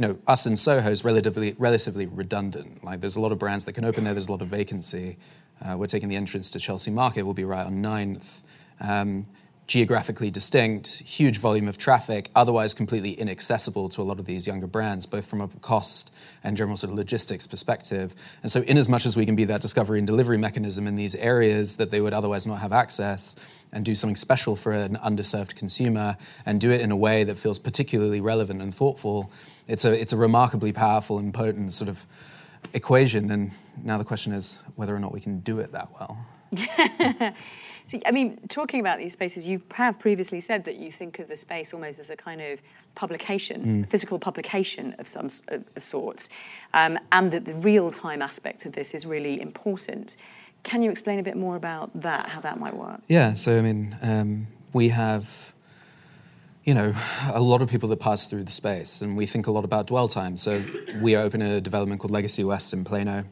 You 0.00 0.06
know, 0.08 0.18
us 0.26 0.46
in 0.46 0.56
Soho 0.56 0.90
is 0.90 1.04
relatively 1.04 1.54
relatively 1.58 2.06
redundant. 2.06 2.82
Like, 2.82 3.02
there's 3.02 3.16
a 3.16 3.20
lot 3.20 3.32
of 3.32 3.38
brands 3.38 3.66
that 3.66 3.74
can 3.74 3.84
open 3.84 4.04
there. 4.04 4.14
There's 4.14 4.28
a 4.28 4.30
lot 4.30 4.40
of 4.40 4.48
vacancy. 4.48 5.18
Uh, 5.62 5.76
we're 5.76 5.88
taking 5.88 6.08
the 6.08 6.16
entrance 6.16 6.48
to 6.52 6.58
Chelsea 6.58 6.90
Market. 6.90 7.24
We'll 7.24 7.34
be 7.34 7.44
right 7.44 7.66
on 7.66 7.82
9th. 7.82 8.40
Um, 8.80 9.26
geographically 9.70 10.32
distinct, 10.32 10.98
huge 10.98 11.38
volume 11.38 11.68
of 11.68 11.78
traffic, 11.78 12.28
otherwise 12.34 12.74
completely 12.74 13.12
inaccessible 13.12 13.88
to 13.88 14.02
a 14.02 14.04
lot 14.04 14.18
of 14.18 14.24
these 14.24 14.44
younger 14.44 14.66
brands, 14.66 15.06
both 15.06 15.24
from 15.24 15.40
a 15.40 15.46
cost 15.46 16.10
and 16.42 16.56
general 16.56 16.76
sort 16.76 16.90
of 16.90 16.96
logistics 16.96 17.46
perspective. 17.46 18.12
And 18.42 18.50
so, 18.50 18.62
in 18.62 18.76
as 18.76 18.88
much 18.88 19.06
as 19.06 19.16
we 19.16 19.24
can 19.24 19.36
be 19.36 19.44
that 19.44 19.60
discovery 19.60 19.98
and 19.98 20.08
delivery 20.08 20.38
mechanism 20.38 20.88
in 20.88 20.96
these 20.96 21.14
areas 21.14 21.76
that 21.76 21.92
they 21.92 22.00
would 22.00 22.12
otherwise 22.12 22.48
not 22.48 22.58
have 22.58 22.72
access, 22.72 23.36
and 23.72 23.84
do 23.84 23.94
something 23.94 24.16
special 24.16 24.56
for 24.56 24.72
an 24.72 24.96
underserved 24.96 25.54
consumer, 25.54 26.16
and 26.44 26.60
do 26.60 26.72
it 26.72 26.80
in 26.80 26.90
a 26.90 26.96
way 26.96 27.22
that 27.22 27.38
feels 27.38 27.60
particularly 27.60 28.20
relevant 28.20 28.60
and 28.60 28.74
thoughtful, 28.74 29.30
it's 29.68 29.84
a 29.84 29.92
it's 29.92 30.12
a 30.12 30.16
remarkably 30.16 30.72
powerful 30.72 31.16
and 31.20 31.32
potent 31.32 31.72
sort 31.72 31.88
of 31.88 32.04
equation. 32.74 33.30
And 33.30 33.52
now 33.84 33.98
the 33.98 34.04
question 34.04 34.32
is 34.32 34.58
whether 34.74 34.96
or 34.96 34.98
not 34.98 35.12
we 35.12 35.20
can 35.20 35.38
do 35.38 35.60
it 35.60 35.70
that 35.70 35.90
well. 35.92 36.26
So, 37.90 37.98
I 38.06 38.12
mean, 38.12 38.38
talking 38.48 38.78
about 38.78 38.98
these 38.98 39.14
spaces, 39.14 39.48
you 39.48 39.62
have 39.72 39.98
previously 39.98 40.38
said 40.38 40.64
that 40.66 40.76
you 40.76 40.92
think 40.92 41.18
of 41.18 41.26
the 41.26 41.36
space 41.36 41.74
almost 41.74 41.98
as 41.98 42.08
a 42.08 42.14
kind 42.14 42.40
of 42.40 42.60
publication, 42.94 43.64
mm. 43.64 43.90
physical 43.90 44.20
publication 44.20 44.94
of 45.00 45.08
some 45.08 45.28
of, 45.48 45.64
of 45.74 45.82
sorts, 45.82 46.28
um, 46.72 47.00
and 47.10 47.32
that 47.32 47.46
the 47.46 47.54
real 47.54 47.90
time 47.90 48.22
aspect 48.22 48.64
of 48.64 48.74
this 48.74 48.94
is 48.94 49.04
really 49.04 49.40
important. 49.40 50.16
Can 50.62 50.82
you 50.82 50.90
explain 50.90 51.18
a 51.18 51.24
bit 51.24 51.36
more 51.36 51.56
about 51.56 51.90
that, 52.00 52.28
how 52.28 52.40
that 52.42 52.60
might 52.60 52.76
work? 52.76 53.00
Yeah, 53.08 53.32
so 53.32 53.58
I 53.58 53.60
mean, 53.60 53.98
um, 54.02 54.46
we 54.72 54.90
have, 54.90 55.52
you 56.62 56.74
know, 56.74 56.94
a 57.32 57.40
lot 57.40 57.60
of 57.60 57.68
people 57.68 57.88
that 57.88 57.98
pass 57.98 58.28
through 58.28 58.44
the 58.44 58.52
space, 58.52 59.02
and 59.02 59.16
we 59.16 59.26
think 59.26 59.48
a 59.48 59.50
lot 59.50 59.64
about 59.64 59.88
dwell 59.88 60.06
time. 60.06 60.36
So 60.36 60.62
we 61.00 61.16
open 61.16 61.42
a 61.42 61.60
development 61.60 62.00
called 62.00 62.12
Legacy 62.12 62.44
West 62.44 62.72
in 62.72 62.84
Plano. 62.84 63.24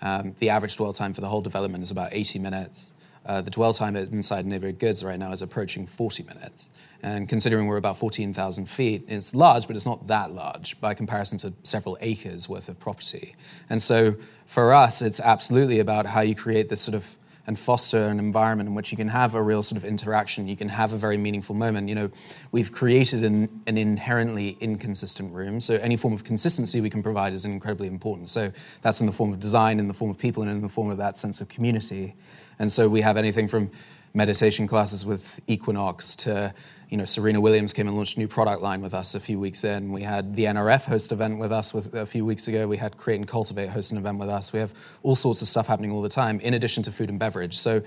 Um, 0.00 0.34
the 0.38 0.48
average 0.48 0.78
dwell 0.78 0.94
time 0.94 1.12
for 1.12 1.20
the 1.20 1.28
whole 1.28 1.42
development 1.42 1.82
is 1.82 1.90
about 1.90 2.08
80 2.12 2.38
minutes. 2.38 2.90
Uh, 3.28 3.42
the 3.42 3.50
dwell 3.50 3.74
time 3.74 3.94
inside 3.94 4.46
neighborhood 4.46 4.78
goods 4.78 5.04
right 5.04 5.18
now 5.18 5.30
is 5.32 5.42
approaching 5.42 5.86
40 5.86 6.22
minutes. 6.22 6.70
And 7.02 7.28
considering 7.28 7.66
we're 7.66 7.76
about 7.76 7.98
14,000 7.98 8.66
feet, 8.66 9.04
it's 9.06 9.34
large, 9.34 9.66
but 9.66 9.76
it's 9.76 9.86
not 9.86 10.06
that 10.06 10.32
large 10.32 10.80
by 10.80 10.94
comparison 10.94 11.38
to 11.38 11.52
several 11.62 11.98
acres 12.00 12.48
worth 12.48 12.68
of 12.68 12.80
property. 12.80 13.36
And 13.68 13.82
so 13.82 14.16
for 14.46 14.72
us, 14.72 15.02
it's 15.02 15.20
absolutely 15.20 15.78
about 15.78 16.06
how 16.06 16.22
you 16.22 16.34
create 16.34 16.70
this 16.70 16.80
sort 16.80 16.94
of 16.94 17.14
and 17.48 17.58
foster 17.58 18.08
an 18.08 18.18
environment 18.18 18.68
in 18.68 18.74
which 18.74 18.92
you 18.92 18.96
can 18.98 19.08
have 19.08 19.34
a 19.34 19.42
real 19.42 19.62
sort 19.62 19.78
of 19.78 19.84
interaction. 19.84 20.46
You 20.48 20.56
can 20.56 20.68
have 20.68 20.92
a 20.92 20.98
very 20.98 21.16
meaningful 21.16 21.54
moment. 21.54 21.88
You 21.88 21.94
know, 21.94 22.10
we've 22.52 22.70
created 22.70 23.24
an, 23.24 23.62
an, 23.66 23.78
inherently 23.78 24.58
inconsistent 24.60 25.32
room, 25.32 25.58
so 25.58 25.76
any 25.76 25.96
form 25.96 26.12
of 26.12 26.24
consistency 26.24 26.82
we 26.82 26.90
can 26.90 27.02
provide 27.02 27.32
is 27.32 27.46
incredibly 27.46 27.88
important. 27.88 28.28
So 28.28 28.52
that's 28.82 29.00
in 29.00 29.06
the 29.06 29.14
form 29.14 29.32
of 29.32 29.40
design, 29.40 29.80
in 29.80 29.88
the 29.88 29.94
form 29.94 30.10
of 30.10 30.18
people, 30.18 30.42
and 30.42 30.52
in 30.52 30.60
the 30.60 30.68
form 30.68 30.90
of 30.90 30.98
that 30.98 31.18
sense 31.18 31.40
of 31.40 31.48
community. 31.48 32.14
And 32.58 32.70
so 32.70 32.88
we 32.88 33.00
have 33.02 33.16
anything 33.16 33.48
from 33.48 33.70
meditation 34.14 34.66
classes 34.66 35.04
with 35.04 35.40
Equinox 35.46 36.16
to 36.16 36.54
you 36.88 36.96
know, 36.96 37.04
Serena 37.04 37.40
Williams 37.40 37.74
came 37.74 37.86
and 37.86 37.96
launched 37.96 38.16
a 38.16 38.18
new 38.18 38.28
product 38.28 38.62
line 38.62 38.80
with 38.80 38.94
us 38.94 39.14
a 39.14 39.20
few 39.20 39.38
weeks 39.38 39.62
in. 39.62 39.92
We 39.92 40.02
had 40.02 40.34
the 40.36 40.44
NRF 40.44 40.84
host 40.84 41.12
event 41.12 41.38
with 41.38 41.52
us 41.52 41.74
with, 41.74 41.94
a 41.94 42.06
few 42.06 42.24
weeks 42.24 42.48
ago. 42.48 42.66
We 42.66 42.78
had 42.78 42.96
Create 42.96 43.16
and 43.16 43.28
Cultivate 43.28 43.68
host 43.68 43.92
an 43.92 43.98
event 43.98 44.18
with 44.18 44.30
us. 44.30 44.52
We 44.54 44.58
have 44.58 44.72
all 45.02 45.14
sorts 45.14 45.42
of 45.42 45.48
stuff 45.48 45.66
happening 45.66 45.92
all 45.92 46.00
the 46.00 46.08
time, 46.08 46.40
in 46.40 46.54
addition 46.54 46.82
to 46.84 46.92
food 46.92 47.10
and 47.10 47.18
beverage. 47.18 47.58
So, 47.58 47.82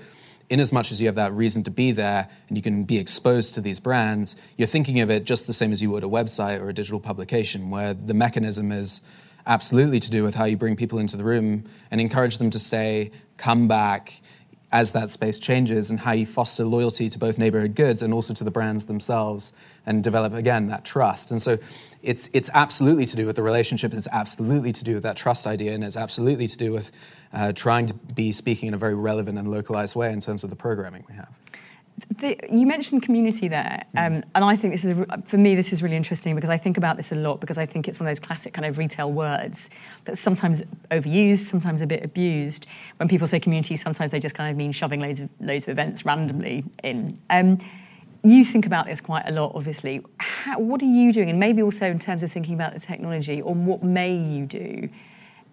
in 0.50 0.60
as 0.60 0.72
much 0.72 0.92
as 0.92 1.00
you 1.00 1.06
have 1.06 1.14
that 1.14 1.32
reason 1.32 1.64
to 1.64 1.70
be 1.70 1.92
there 1.92 2.28
and 2.48 2.58
you 2.58 2.62
can 2.62 2.84
be 2.84 2.98
exposed 2.98 3.54
to 3.54 3.60
these 3.60 3.80
brands, 3.80 4.36
you're 4.56 4.68
thinking 4.68 5.00
of 5.00 5.10
it 5.10 5.24
just 5.24 5.46
the 5.46 5.52
same 5.52 5.72
as 5.72 5.80
you 5.80 5.90
would 5.90 6.04
a 6.04 6.08
website 6.08 6.60
or 6.60 6.68
a 6.68 6.74
digital 6.74 7.00
publication, 7.00 7.70
where 7.70 7.94
the 7.94 8.12
mechanism 8.12 8.70
is 8.70 9.00
absolutely 9.46 9.98
to 9.98 10.10
do 10.10 10.22
with 10.22 10.34
how 10.34 10.44
you 10.44 10.56
bring 10.56 10.76
people 10.76 10.98
into 10.98 11.16
the 11.16 11.24
room 11.24 11.64
and 11.90 12.00
encourage 12.00 12.38
them 12.38 12.50
to 12.50 12.58
stay, 12.58 13.10
come 13.36 13.66
back, 13.66 14.20
as 14.72 14.92
that 14.92 15.10
space 15.10 15.38
changes 15.38 15.90
and 15.90 16.00
how 16.00 16.12
you 16.12 16.24
foster 16.24 16.64
loyalty 16.64 17.08
to 17.10 17.18
both 17.18 17.38
neighborhood 17.38 17.74
goods 17.74 18.02
and 18.02 18.12
also 18.12 18.32
to 18.32 18.42
the 18.42 18.50
brands 18.50 18.86
themselves 18.86 19.52
and 19.84 20.02
develop 20.02 20.32
again 20.32 20.66
that 20.68 20.84
trust. 20.84 21.30
And 21.30 21.40
so 21.40 21.58
it's 22.02 22.28
it's 22.32 22.50
absolutely 22.54 23.06
to 23.06 23.16
do 23.16 23.26
with 23.26 23.36
the 23.36 23.42
relationship 23.42 23.94
it's 23.94 24.08
absolutely 24.10 24.72
to 24.72 24.84
do 24.84 24.94
with 24.94 25.02
that 25.04 25.16
trust 25.16 25.46
idea 25.46 25.72
and 25.72 25.84
it's 25.84 25.96
absolutely 25.96 26.48
to 26.48 26.58
do 26.58 26.72
with 26.72 26.90
uh, 27.32 27.52
trying 27.52 27.86
to 27.86 27.94
be 27.94 28.32
speaking 28.32 28.68
in 28.68 28.74
a 28.74 28.78
very 28.78 28.94
relevant 28.94 29.38
and 29.38 29.48
localized 29.50 29.94
way 29.94 30.12
in 30.12 30.20
terms 30.20 30.44
of 30.44 30.50
the 30.50 30.56
programming 30.56 31.04
we 31.08 31.14
have 31.14 31.32
the, 32.18 32.38
you 32.50 32.66
mentioned 32.66 33.02
community 33.02 33.48
there, 33.48 33.84
um, 33.96 34.24
and 34.34 34.44
I 34.44 34.56
think 34.56 34.72
this 34.72 34.84
is 34.84 34.96
for 35.24 35.36
me 35.36 35.54
this 35.54 35.72
is 35.72 35.82
really 35.82 35.96
interesting 35.96 36.34
because 36.34 36.50
I 36.50 36.56
think 36.56 36.76
about 36.76 36.96
this 36.96 37.12
a 37.12 37.14
lot 37.14 37.40
because 37.40 37.58
I 37.58 37.66
think 37.66 37.88
it's 37.88 38.00
one 38.00 38.06
of 38.06 38.10
those 38.10 38.20
classic 38.20 38.54
kind 38.54 38.64
of 38.64 38.78
retail 38.78 39.10
words 39.10 39.70
that's 40.04 40.20
sometimes 40.20 40.62
overused, 40.90 41.46
sometimes 41.46 41.80
a 41.80 41.86
bit 41.86 42.04
abused. 42.04 42.66
When 42.96 43.08
people 43.08 43.26
say 43.26 43.40
community, 43.40 43.76
sometimes 43.76 44.10
they 44.10 44.20
just 44.20 44.34
kind 44.34 44.50
of 44.50 44.56
mean 44.56 44.72
shoving 44.72 45.00
loads 45.00 45.20
of 45.20 45.28
loads 45.40 45.64
of 45.64 45.70
events 45.70 46.04
randomly 46.04 46.64
in. 46.82 47.18
Um, 47.30 47.58
you 48.24 48.44
think 48.44 48.66
about 48.66 48.86
this 48.86 49.00
quite 49.00 49.28
a 49.28 49.32
lot, 49.32 49.52
obviously. 49.54 50.00
How, 50.18 50.58
what 50.58 50.80
are 50.80 50.86
you 50.86 51.12
doing, 51.12 51.28
and 51.28 51.40
maybe 51.40 51.62
also 51.62 51.86
in 51.86 51.98
terms 51.98 52.22
of 52.22 52.30
thinking 52.30 52.54
about 52.54 52.72
the 52.72 52.80
technology, 52.80 53.42
or 53.42 53.54
what 53.54 53.82
may 53.82 54.14
you 54.14 54.46
do 54.46 54.88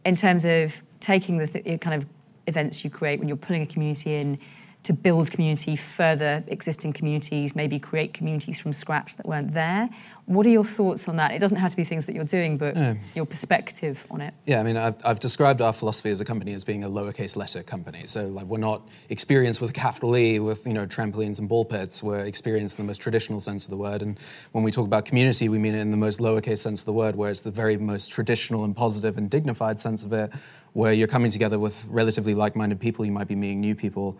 in 0.06 0.16
terms 0.16 0.46
of 0.46 0.82
taking 1.00 1.38
the 1.38 1.48
th- 1.48 1.82
kind 1.82 2.02
of 2.02 2.08
events 2.48 2.84
you 2.84 2.90
create 2.90 3.20
when 3.20 3.28
you're 3.28 3.38
pulling 3.38 3.64
a 3.64 3.66
community 3.66 4.16
in? 4.16 4.40
To 4.84 4.94
build 4.94 5.30
community, 5.30 5.76
further 5.76 6.44
existing 6.48 6.94
communities, 6.94 7.56
maybe 7.56 7.80
create 7.80 8.14
communities 8.14 8.60
from 8.60 8.72
scratch 8.72 9.18
that 9.18 9.26
weren't 9.26 9.54
there. 9.54 9.90
What 10.26 10.46
are 10.46 10.50
your 10.50 10.64
thoughts 10.64 11.08
on 11.10 11.18
that? 11.18 11.32
It 11.32 11.40
doesn't 11.40 11.58
have 11.58 11.72
to 11.72 11.78
be 11.78 11.84
things 11.84 12.06
that 12.06 12.16
you're 12.16 12.24
doing, 12.24 12.58
but 12.58 12.76
your 13.14 13.26
perspective 13.26 14.06
on 14.10 14.22
it. 14.22 14.34
Yeah, 14.46 14.60
I 14.60 14.64
mean, 14.64 14.78
I've, 14.78 14.96
I've, 15.06 15.20
described 15.20 15.62
our 15.62 15.74
philosophy 15.74 16.12
as 16.12 16.22
a 16.22 16.26
company 16.26 16.54
as 16.54 16.64
being 16.64 16.84
a 16.84 16.90
lowercase 16.90 17.36
letter 17.36 17.62
company. 17.62 18.04
So, 18.06 18.28
like, 18.28 18.46
we're 18.46 18.58
not 18.58 18.88
experienced 19.10 19.60
with 19.60 19.72
a 19.72 19.74
capital 19.74 20.16
E 20.16 20.40
with 20.40 20.66
you 20.66 20.74
know 20.74 20.88
trampolines 20.88 21.40
and 21.40 21.50
ball 21.50 21.66
pits. 21.66 22.02
We're 22.02 22.26
experienced 22.26 22.80
in 22.80 22.86
the 22.86 22.88
most 22.88 23.02
traditional 23.02 23.42
sense 23.42 23.66
of 23.66 23.72
the 23.72 23.78
word. 23.78 24.02
And 24.02 24.18
when 24.54 24.64
we 24.64 24.72
talk 24.72 24.86
about 24.86 25.06
community, 25.06 25.50
we 25.50 25.60
mean 25.60 25.76
it 25.76 25.82
in 25.82 25.92
the 25.92 25.98
most 25.98 26.20
lowercase 26.20 26.60
sense 26.60 26.82
of 26.82 26.86
the 26.86 26.94
word, 26.94 27.16
where 27.16 27.30
it's 27.30 27.42
the 27.42 27.52
very 27.52 27.76
most 27.76 28.12
traditional 28.12 28.64
and 28.64 28.76
positive 28.76 29.18
and 29.18 29.30
dignified 29.30 29.82
sense 29.82 30.04
of 30.04 30.14
it, 30.14 30.32
where 30.72 30.94
you're 30.94 31.08
coming 31.08 31.32
together 31.32 31.60
with 31.60 31.86
relatively 31.90 32.34
like-minded 32.34 32.80
people. 32.80 33.06
You 33.06 33.12
might 33.12 33.28
be 33.28 33.36
meeting 33.36 33.60
new 33.60 33.76
people 33.76 34.18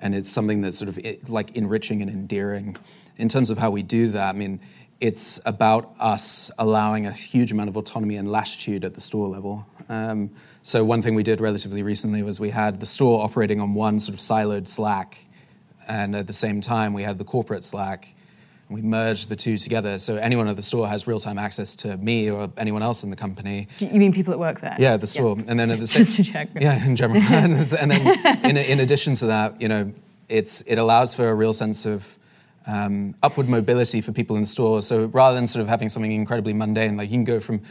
and 0.00 0.14
it's 0.14 0.30
something 0.30 0.62
that's 0.62 0.78
sort 0.78 0.88
of 0.88 1.28
like 1.28 1.56
enriching 1.56 2.02
and 2.02 2.10
endearing. 2.10 2.76
In 3.18 3.28
terms 3.28 3.50
of 3.50 3.58
how 3.58 3.70
we 3.70 3.82
do 3.82 4.08
that, 4.08 4.34
I 4.34 4.38
mean, 4.38 4.60
it's 5.00 5.40
about 5.46 5.94
us 5.98 6.50
allowing 6.58 7.06
a 7.06 7.12
huge 7.12 7.52
amount 7.52 7.68
of 7.68 7.76
autonomy 7.76 8.16
and 8.16 8.30
latitude 8.30 8.84
at 8.84 8.94
the 8.94 9.00
store 9.00 9.28
level. 9.28 9.66
Um, 9.88 10.30
so 10.62 10.84
one 10.84 11.02
thing 11.02 11.14
we 11.14 11.22
did 11.22 11.40
relatively 11.40 11.82
recently 11.82 12.22
was 12.22 12.38
we 12.38 12.50
had 12.50 12.80
the 12.80 12.86
store 12.86 13.24
operating 13.24 13.60
on 13.60 13.74
one 13.74 13.98
sort 13.98 14.14
of 14.14 14.20
siloed 14.20 14.68
Slack, 14.68 15.18
and 15.88 16.14
at 16.14 16.26
the 16.26 16.32
same 16.32 16.60
time 16.60 16.92
we 16.92 17.02
had 17.02 17.18
the 17.18 17.24
corporate 17.24 17.64
Slack 17.64 18.14
we 18.70 18.82
merged 18.82 19.28
the 19.28 19.36
two 19.36 19.58
together 19.58 19.98
so 19.98 20.16
anyone 20.16 20.46
at 20.48 20.56
the 20.56 20.62
store 20.62 20.88
has 20.88 21.06
real-time 21.06 21.38
access 21.38 21.74
to 21.76 21.96
me 21.96 22.30
or 22.30 22.50
anyone 22.56 22.82
else 22.82 23.02
in 23.02 23.10
the 23.10 23.16
company. 23.16 23.68
Do 23.78 23.86
you 23.86 23.98
mean 23.98 24.12
people 24.12 24.30
that 24.30 24.38
work 24.38 24.60
there? 24.60 24.76
Yeah, 24.78 24.96
the 24.96 25.06
store. 25.06 25.36
Yeah. 25.36 25.44
And 25.48 25.58
then 25.58 25.68
just, 25.68 25.80
at 25.80 25.82
the 25.82 25.86
same, 25.86 26.04
just 26.04 26.16
to 26.16 26.24
check. 26.24 26.48
Yeah, 26.60 26.84
in 26.84 26.96
general. 26.96 27.20
and 27.30 27.90
then 27.90 28.44
in, 28.44 28.56
in 28.56 28.80
addition 28.80 29.14
to 29.16 29.26
that, 29.26 29.60
you 29.60 29.68
know, 29.68 29.92
it's 30.28 30.62
it 30.62 30.76
allows 30.76 31.14
for 31.14 31.28
a 31.28 31.34
real 31.34 31.52
sense 31.52 31.84
of 31.84 32.16
um, 32.66 33.14
upward 33.22 33.48
mobility 33.48 34.00
for 34.00 34.12
people 34.12 34.36
in 34.36 34.42
the 34.42 34.48
store. 34.48 34.82
So 34.82 35.06
rather 35.06 35.34
than 35.34 35.46
sort 35.46 35.62
of 35.62 35.68
having 35.68 35.88
something 35.88 36.12
incredibly 36.12 36.52
mundane, 36.52 36.96
like 36.96 37.10
you 37.10 37.16
can 37.16 37.24
go 37.24 37.40
from 37.40 37.62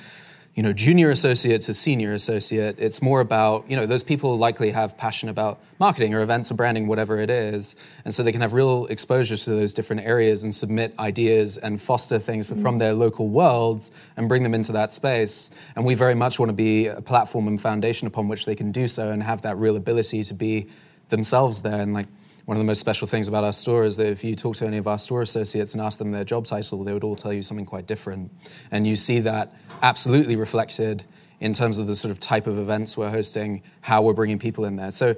you 0.60 0.64
know, 0.64 0.74
junior 0.74 1.10
associate 1.10 1.62
to 1.62 1.74
senior 1.74 2.14
associate. 2.14 2.76
It's 2.80 3.02
more 3.02 3.22
about, 3.22 3.64
you 3.70 3.78
know, 3.78 3.86
those 3.86 4.04
people 4.04 4.38
likely 4.38 4.72
have 4.72 4.98
passion 4.98 5.30
about 5.30 5.62
marketing 5.80 6.14
or 6.14 6.22
events 6.22 6.52
or 6.52 6.56
branding, 6.56 6.86
whatever 6.86 7.18
it 7.18 7.30
is. 7.30 7.78
And 8.04 8.14
so 8.14 8.24
they 8.24 8.34
can 8.34 8.42
have 8.42 8.52
real 8.52 8.86
exposure 8.88 9.38
to 9.38 9.50
those 9.52 9.74
different 9.74 10.02
areas 10.02 10.44
and 10.44 10.54
submit 10.54 10.94
ideas 11.00 11.58
and 11.58 11.82
foster 11.82 12.20
things 12.20 12.52
mm. 12.52 12.62
from 12.62 12.78
their 12.78 12.94
local 12.94 13.30
worlds 13.30 13.90
and 14.18 14.28
bring 14.28 14.44
them 14.44 14.54
into 14.54 14.74
that 14.74 14.92
space. 14.92 15.50
And 15.78 15.86
we 15.86 15.96
very 15.96 16.14
much 16.14 16.40
want 16.40 16.50
to 16.50 16.54
be 16.54 16.88
a 16.88 17.00
platform 17.00 17.48
and 17.48 17.62
foundation 17.62 18.06
upon 18.06 18.28
which 18.28 18.44
they 18.44 18.58
can 18.58 18.74
do 18.74 18.90
so 18.90 19.12
and 19.12 19.24
have 19.24 19.44
that 19.44 19.56
real 19.56 19.78
ability 19.78 20.26
to 20.26 20.34
be 20.34 20.68
themselves 21.08 21.62
there. 21.62 21.80
And 21.80 21.94
like, 21.94 22.08
one 22.50 22.58
of 22.58 22.62
the 22.62 22.66
most 22.66 22.80
special 22.80 23.06
things 23.06 23.28
about 23.28 23.44
our 23.44 23.54
store 23.54 23.86
is 23.86 23.96
that 23.98 24.08
if 24.08 24.24
you 24.24 24.36
talk 24.36 24.56
to 24.56 24.66
any 24.66 24.78
of 24.78 24.88
our 24.88 24.98
store 24.98 25.22
associates 25.22 25.76
and 25.76 25.84
ask 25.84 26.00
them 26.00 26.10
their 26.10 26.24
job 26.24 26.48
title, 26.48 26.84
they 26.84 26.92
would 26.92 27.04
all 27.04 27.16
tell 27.16 27.32
you 27.32 27.44
something 27.44 27.64
quite 27.64 27.86
different. 27.86 28.32
And 28.72 28.88
you 28.88 28.96
see 28.96 29.20
that 29.20 29.54
absolutely 29.84 30.36
reflected 30.36 31.04
in 31.40 31.54
terms 31.54 31.78
of 31.78 31.86
the 31.86 31.96
sort 31.96 32.10
of 32.10 32.20
type 32.20 32.48
of 32.48 32.58
events 32.58 32.98
we're 32.98 33.12
hosting, 33.12 33.62
how 33.82 34.02
we're 34.02 34.16
bringing 34.16 34.40
people 34.40 34.66
in 34.66 34.78
there. 34.78 34.90
So, 34.90 35.16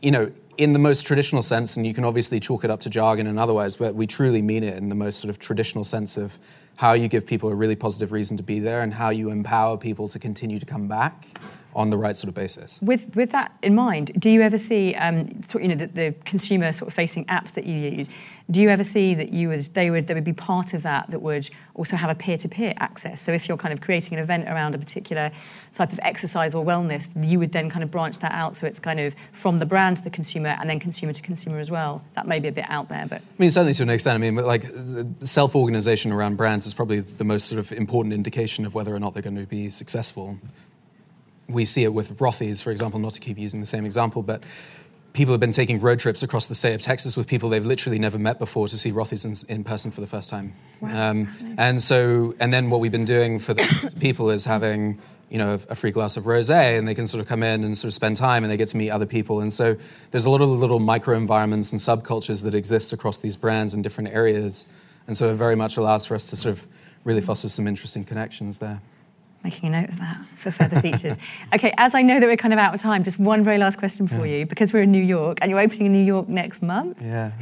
you 0.00 0.12
know, 0.12 0.30
in 0.56 0.72
the 0.72 0.78
most 0.78 1.04
traditional 1.04 1.42
sense, 1.42 1.76
and 1.76 1.84
you 1.84 1.92
can 1.92 2.04
obviously 2.04 2.38
chalk 2.38 2.62
it 2.62 2.70
up 2.70 2.78
to 2.82 2.90
jargon 2.90 3.26
and 3.26 3.40
otherwise, 3.40 3.74
but 3.74 3.96
we 3.96 4.06
truly 4.06 4.40
mean 4.40 4.62
it 4.62 4.76
in 4.76 4.88
the 4.88 4.94
most 4.94 5.18
sort 5.18 5.30
of 5.30 5.40
traditional 5.40 5.82
sense 5.82 6.16
of 6.16 6.38
how 6.76 6.92
you 6.92 7.08
give 7.08 7.26
people 7.26 7.48
a 7.48 7.56
really 7.56 7.74
positive 7.74 8.12
reason 8.12 8.36
to 8.36 8.44
be 8.44 8.60
there 8.60 8.82
and 8.82 8.94
how 8.94 9.10
you 9.10 9.30
empower 9.30 9.76
people 9.76 10.06
to 10.06 10.20
continue 10.20 10.60
to 10.60 10.66
come 10.66 10.86
back 10.86 11.26
on 11.74 11.90
the 11.90 11.98
right 11.98 12.16
sort 12.16 12.28
of 12.28 12.34
basis. 12.34 12.78
With 12.80 13.14
with 13.14 13.30
that 13.32 13.56
in 13.62 13.74
mind, 13.74 14.12
do 14.18 14.30
you 14.30 14.40
ever 14.40 14.58
see, 14.58 14.94
um, 14.94 15.42
you 15.54 15.68
know, 15.68 15.74
the, 15.74 15.86
the, 15.86 16.14
consumer 16.24 16.72
sort 16.72 16.88
of 16.88 16.94
facing 16.94 17.24
apps 17.26 17.52
that 17.54 17.66
you 17.66 17.74
use? 17.74 18.08
Do 18.50 18.60
you 18.60 18.70
ever 18.70 18.84
see 18.84 19.14
that 19.14 19.30
you 19.30 19.48
would 19.50 19.64
they 19.74 19.90
would 19.90 20.06
there 20.06 20.16
would 20.16 20.24
be 20.24 20.32
part 20.32 20.72
of 20.72 20.82
that 20.82 21.10
that 21.10 21.20
would 21.20 21.50
also 21.74 21.96
have 21.96 22.10
a 22.10 22.14
peer 22.14 22.38
to 22.38 22.48
peer 22.48 22.72
access? 22.78 23.20
So 23.20 23.32
if 23.32 23.48
you're 23.48 23.58
kind 23.58 23.72
of 23.72 23.80
creating 23.80 24.14
an 24.14 24.22
event 24.22 24.48
around 24.48 24.74
a 24.74 24.78
particular 24.78 25.30
type 25.74 25.92
of 25.92 26.00
exercise 26.02 26.54
or 26.54 26.64
wellness, 26.64 27.08
you 27.28 27.38
would 27.38 27.52
then 27.52 27.68
kind 27.70 27.84
of 27.84 27.90
branch 27.90 28.18
that 28.20 28.32
out 28.32 28.56
so 28.56 28.66
it's 28.66 28.80
kind 28.80 28.98
of 28.98 29.14
from 29.32 29.58
the 29.58 29.66
brand 29.66 29.98
to 29.98 30.02
the 30.02 30.10
consumer 30.10 30.56
and 30.60 30.70
then 30.70 30.80
consumer 30.80 31.12
to 31.12 31.22
consumer 31.22 31.58
as 31.58 31.70
well. 31.70 32.02
That 32.14 32.26
may 32.26 32.40
be 32.40 32.48
a 32.48 32.52
bit 32.52 32.66
out 32.68 32.88
there, 32.88 33.06
but 33.06 33.20
I 33.20 33.24
mean 33.38 33.50
certainly 33.50 33.74
to 33.74 33.82
an 33.82 33.90
extent. 33.90 34.14
I 34.14 34.18
mean, 34.18 34.36
like 34.36 34.64
self 35.22 35.54
organization 35.54 36.12
around 36.12 36.36
brands 36.36 36.66
is 36.66 36.74
probably 36.74 37.00
the 37.00 37.24
most 37.24 37.46
sort 37.46 37.58
of 37.58 37.70
important 37.72 38.14
indication 38.14 38.64
of 38.64 38.74
whether 38.74 38.94
or 38.94 38.98
not 38.98 39.12
they're 39.12 39.22
going 39.22 39.36
to 39.36 39.46
be 39.46 39.68
successful 39.68 40.38
we 41.48 41.64
see 41.64 41.84
it 41.84 41.94
with 41.94 42.16
Rothy's, 42.18 42.60
for 42.60 42.70
example, 42.70 43.00
not 43.00 43.14
to 43.14 43.20
keep 43.20 43.38
using 43.38 43.60
the 43.60 43.66
same 43.66 43.84
example, 43.84 44.22
but 44.22 44.42
people 45.12 45.32
have 45.32 45.40
been 45.40 45.52
taking 45.52 45.80
road 45.80 45.98
trips 45.98 46.22
across 46.22 46.46
the 46.46 46.54
state 46.54 46.74
of 46.74 46.82
Texas 46.82 47.16
with 47.16 47.26
people 47.26 47.48
they've 47.48 47.64
literally 47.64 47.98
never 47.98 48.18
met 48.18 48.38
before 48.38 48.68
to 48.68 48.76
see 48.76 48.92
Rothy's 48.92 49.24
in, 49.24 49.34
in 49.52 49.64
person 49.64 49.90
for 49.90 50.00
the 50.00 50.06
first 50.06 50.28
time. 50.28 50.52
Wow, 50.80 51.10
um, 51.10 51.54
and 51.58 51.82
so, 51.82 52.34
and 52.38 52.52
then 52.52 52.70
what 52.70 52.80
we've 52.80 52.92
been 52.92 53.06
doing 53.06 53.38
for 53.38 53.54
the 53.54 53.94
people 54.00 54.30
is 54.30 54.44
having, 54.44 55.00
you 55.30 55.38
know, 55.38 55.54
a, 55.54 55.72
a 55.72 55.74
free 55.74 55.90
glass 55.90 56.16
of 56.16 56.24
rosé, 56.24 56.78
and 56.78 56.86
they 56.86 56.94
can 56.94 57.06
sort 57.06 57.22
of 57.22 57.26
come 57.26 57.42
in 57.42 57.64
and 57.64 57.76
sort 57.76 57.88
of 57.88 57.94
spend 57.94 58.16
time, 58.16 58.44
and 58.44 58.52
they 58.52 58.56
get 58.56 58.68
to 58.68 58.76
meet 58.76 58.90
other 58.90 59.06
people. 59.06 59.40
And 59.40 59.52
so, 59.52 59.76
there's 60.10 60.26
a 60.26 60.30
lot 60.30 60.42
of 60.42 60.48
little 60.48 60.80
micro 60.80 61.16
environments 61.16 61.72
and 61.72 61.80
subcultures 61.80 62.44
that 62.44 62.54
exist 62.54 62.92
across 62.92 63.18
these 63.18 63.36
brands 63.36 63.74
in 63.74 63.82
different 63.82 64.10
areas. 64.10 64.66
And 65.06 65.16
so, 65.16 65.30
it 65.30 65.34
very 65.34 65.56
much 65.56 65.78
allows 65.78 66.04
for 66.04 66.14
us 66.14 66.28
to 66.30 66.36
sort 66.36 66.56
of 66.56 66.66
really 67.04 67.22
foster 67.22 67.48
some 67.48 67.66
interesting 67.66 68.04
connections 68.04 68.58
there 68.58 68.82
making 69.44 69.72
a 69.72 69.80
note 69.80 69.90
of 69.90 69.98
that 69.98 70.20
for 70.36 70.50
further 70.50 70.80
features. 70.80 71.16
okay, 71.54 71.72
as 71.78 71.94
I 71.94 72.02
know 72.02 72.20
that 72.20 72.26
we're 72.26 72.36
kind 72.36 72.52
of 72.52 72.58
out 72.58 72.74
of 72.74 72.80
time, 72.80 73.04
just 73.04 73.18
one 73.18 73.44
very 73.44 73.58
last 73.58 73.78
question 73.78 74.08
for 74.08 74.26
yeah. 74.26 74.38
you 74.38 74.46
because 74.46 74.72
we're 74.72 74.82
in 74.82 74.92
New 74.92 75.02
York 75.02 75.38
and 75.40 75.50
you're 75.50 75.60
opening 75.60 75.86
in 75.86 75.92
New 75.92 76.04
York 76.04 76.28
next 76.28 76.62
month. 76.62 77.00
Yeah. 77.00 77.32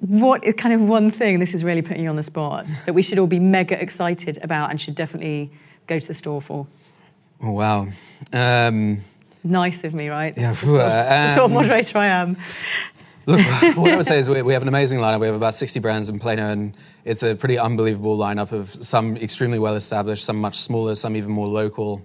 What 0.00 0.44
is 0.44 0.54
kind 0.54 0.74
of 0.74 0.80
one 0.80 1.10
thing, 1.10 1.40
this 1.40 1.54
is 1.54 1.64
really 1.64 1.82
putting 1.82 2.04
you 2.04 2.10
on 2.10 2.16
the 2.16 2.22
spot, 2.22 2.70
that 2.86 2.92
we 2.92 3.02
should 3.02 3.18
all 3.18 3.26
be 3.26 3.40
mega 3.40 3.80
excited 3.80 4.38
about 4.42 4.70
and 4.70 4.80
should 4.80 4.94
definitely 4.94 5.50
go 5.86 5.98
to 5.98 6.06
the 6.06 6.14
store 6.14 6.40
for? 6.40 6.66
Oh, 7.42 7.52
wow. 7.52 7.88
Um, 8.32 9.02
nice 9.42 9.84
of 9.84 9.94
me, 9.94 10.08
right? 10.08 10.36
Yeah, 10.36 10.52
the 10.52 10.56
sort, 10.56 10.80
of, 10.80 10.86
um, 10.86 11.28
the 11.28 11.34
sort 11.34 11.44
of 11.46 11.50
moderator 11.52 11.98
I 11.98 12.06
am. 12.06 12.36
Look, 13.28 13.40
what 13.76 13.90
I 13.92 13.96
would 13.96 14.06
say 14.06 14.18
is 14.18 14.26
we, 14.26 14.40
we 14.40 14.54
have 14.54 14.62
an 14.62 14.68
amazing 14.68 15.00
lineup. 15.00 15.20
We 15.20 15.26
have 15.26 15.36
about 15.36 15.54
60 15.54 15.80
brands 15.80 16.08
in 16.08 16.18
Plano, 16.18 16.48
and 16.48 16.74
it's 17.04 17.22
a 17.22 17.34
pretty 17.34 17.58
unbelievable 17.58 18.16
lineup 18.16 18.52
of 18.52 18.82
some 18.82 19.18
extremely 19.18 19.58
well 19.58 19.74
established, 19.74 20.24
some 20.24 20.38
much 20.38 20.58
smaller, 20.58 20.94
some 20.94 21.14
even 21.14 21.30
more 21.30 21.46
local. 21.46 22.02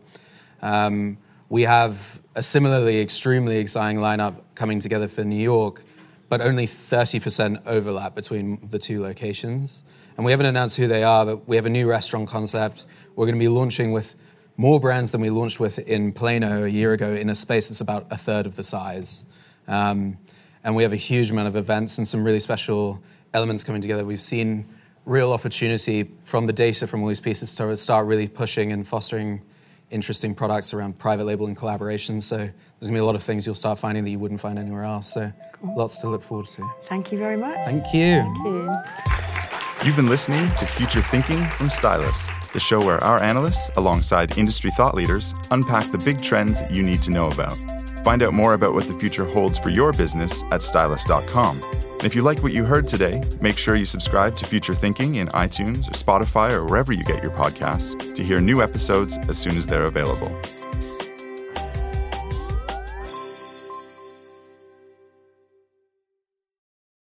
Um, 0.62 1.18
we 1.48 1.62
have 1.62 2.22
a 2.36 2.44
similarly 2.44 3.00
extremely 3.00 3.60
exciting 3.60 4.02
lineup 4.02 4.42
coming 4.54 4.82
together 4.82 5.08
for 5.08 5.24
New 5.24 5.42
York, 5.42 5.86
but 6.28 6.42
only 6.42 6.68
30% 6.68 7.66
overlap 7.68 8.16
between 8.16 8.68
the 8.68 8.78
two 8.78 9.02
locations. 9.02 9.86
And 10.18 10.26
we 10.26 10.34
haven't 10.34 10.48
announced 10.48 10.76
who 10.76 10.88
they 10.88 11.06
are, 11.06 11.26
but 11.26 11.48
we 11.48 11.56
have 11.56 11.66
a 11.66 11.70
new 11.70 11.90
restaurant 11.90 12.28
concept. 12.28 12.86
We're 13.16 13.28
going 13.28 13.40
to 13.40 13.40
be 13.40 13.48
launching 13.48 13.94
with 13.94 14.18
more 14.58 14.78
brands 14.78 15.12
than 15.12 15.22
we 15.22 15.30
launched 15.30 15.62
with 15.62 15.80
in 15.80 16.12
Plano 16.12 16.66
a 16.66 16.68
year 16.68 16.92
ago 16.92 17.14
in 17.14 17.30
a 17.30 17.36
space 17.36 17.70
that's 17.70 17.80
about 17.80 18.08
a 18.12 18.18
third 18.18 18.46
of 18.46 18.58
the 18.58 18.64
size. 18.64 19.24
Um, 19.70 20.18
and 20.64 20.76
we 20.76 20.84
have 20.84 20.94
a 20.94 20.98
huge 20.98 21.32
amount 21.32 21.48
of 21.48 21.56
events 21.56 21.98
and 21.98 22.08
some 22.08 22.24
really 22.24 22.40
special 22.40 23.02
elements 23.34 23.64
coming 23.64 23.82
together. 23.82 24.06
We've 24.06 24.22
seen 24.22 24.66
real 25.06 25.34
opportunity 25.34 26.10
from 26.24 26.48
the 26.48 26.54
data 26.54 26.88
from 26.88 27.02
all 27.02 27.10
these 27.10 27.20
pieces 27.20 27.54
to 27.56 27.76
start 27.76 28.08
really 28.08 28.28
pushing 28.28 28.72
and 28.72 28.88
fostering 28.88 29.42
interesting 29.92 30.34
products 30.34 30.74
around 30.74 30.98
private 30.98 31.26
label 31.26 31.46
and 31.46 31.56
collaboration. 31.56 32.20
So 32.20 32.38
there's 32.38 32.52
gonna 32.82 32.94
be 32.94 33.00
a 33.00 33.06
lot 33.06 33.16
of 33.16 33.24
things 33.24 33.46
you'll 33.46 33.56
start 33.56 33.78
finding 33.80 34.04
that 34.06 34.10
you 34.10 34.20
wouldn't 34.20 34.42
find 34.42 34.58
anywhere 34.58 34.84
else. 34.84 35.14
So 35.14 35.32
cool. 35.54 35.76
lots 35.76 35.98
to 35.98 36.10
look 36.10 36.24
forward 36.24 36.48
to. 36.48 36.70
Thank 36.86 37.12
you 37.12 37.18
very 37.18 37.38
much. 37.38 37.58
Thank 37.66 37.94
you. 37.94 38.22
Thank 38.22 38.38
you. 38.46 38.76
You've 39.86 39.98
been 39.98 40.10
listening 40.10 40.50
to 40.56 40.66
Future 40.66 41.02
Thinking 41.02 41.46
from 41.50 41.70
Stylus, 41.70 42.26
the 42.54 42.60
show 42.60 42.80
where 42.80 43.04
our 43.04 43.22
analysts, 43.22 43.70
alongside 43.76 44.38
industry 44.38 44.72
thought 44.72 44.96
leaders, 44.96 45.34
unpack 45.52 45.92
the 45.92 45.98
big 45.98 46.22
trends 46.22 46.64
you 46.72 46.84
need 46.84 47.02
to 47.02 47.12
know 47.12 47.28
about. 47.28 47.58
Find 48.04 48.22
out 48.22 48.34
more 48.34 48.54
about 48.54 48.74
what 48.74 48.86
the 48.86 48.94
future 49.00 49.26
holds 49.26 49.58
for 49.58 49.70
your 49.70 49.94
business 49.94 50.44
at 50.52 50.62
stylus.com. 50.62 51.62
And 51.64 52.04
if 52.04 52.16
you 52.16 52.22
like 52.22 52.44
what 52.44 52.52
you 52.52 52.66
heard 52.66 52.88
today, 52.88 53.24
make 53.42 53.58
sure 53.58 53.76
you 53.76 53.86
subscribe 53.86 54.36
to 54.38 54.46
Future 54.46 54.76
Thinking 54.76 55.16
in 55.16 55.30
iTunes 55.30 55.88
or 55.88 55.92
Spotify 55.92 56.52
or 56.52 56.66
wherever 56.66 56.92
you 56.92 57.04
get 57.04 57.24
your 57.24 57.32
podcasts 57.32 58.14
to 58.16 58.24
hear 58.24 58.42
new 58.42 58.62
episodes 58.62 59.18
as 59.30 59.38
soon 59.38 59.58
as 59.58 59.68
they're 59.68 59.86
available. 59.86 60.30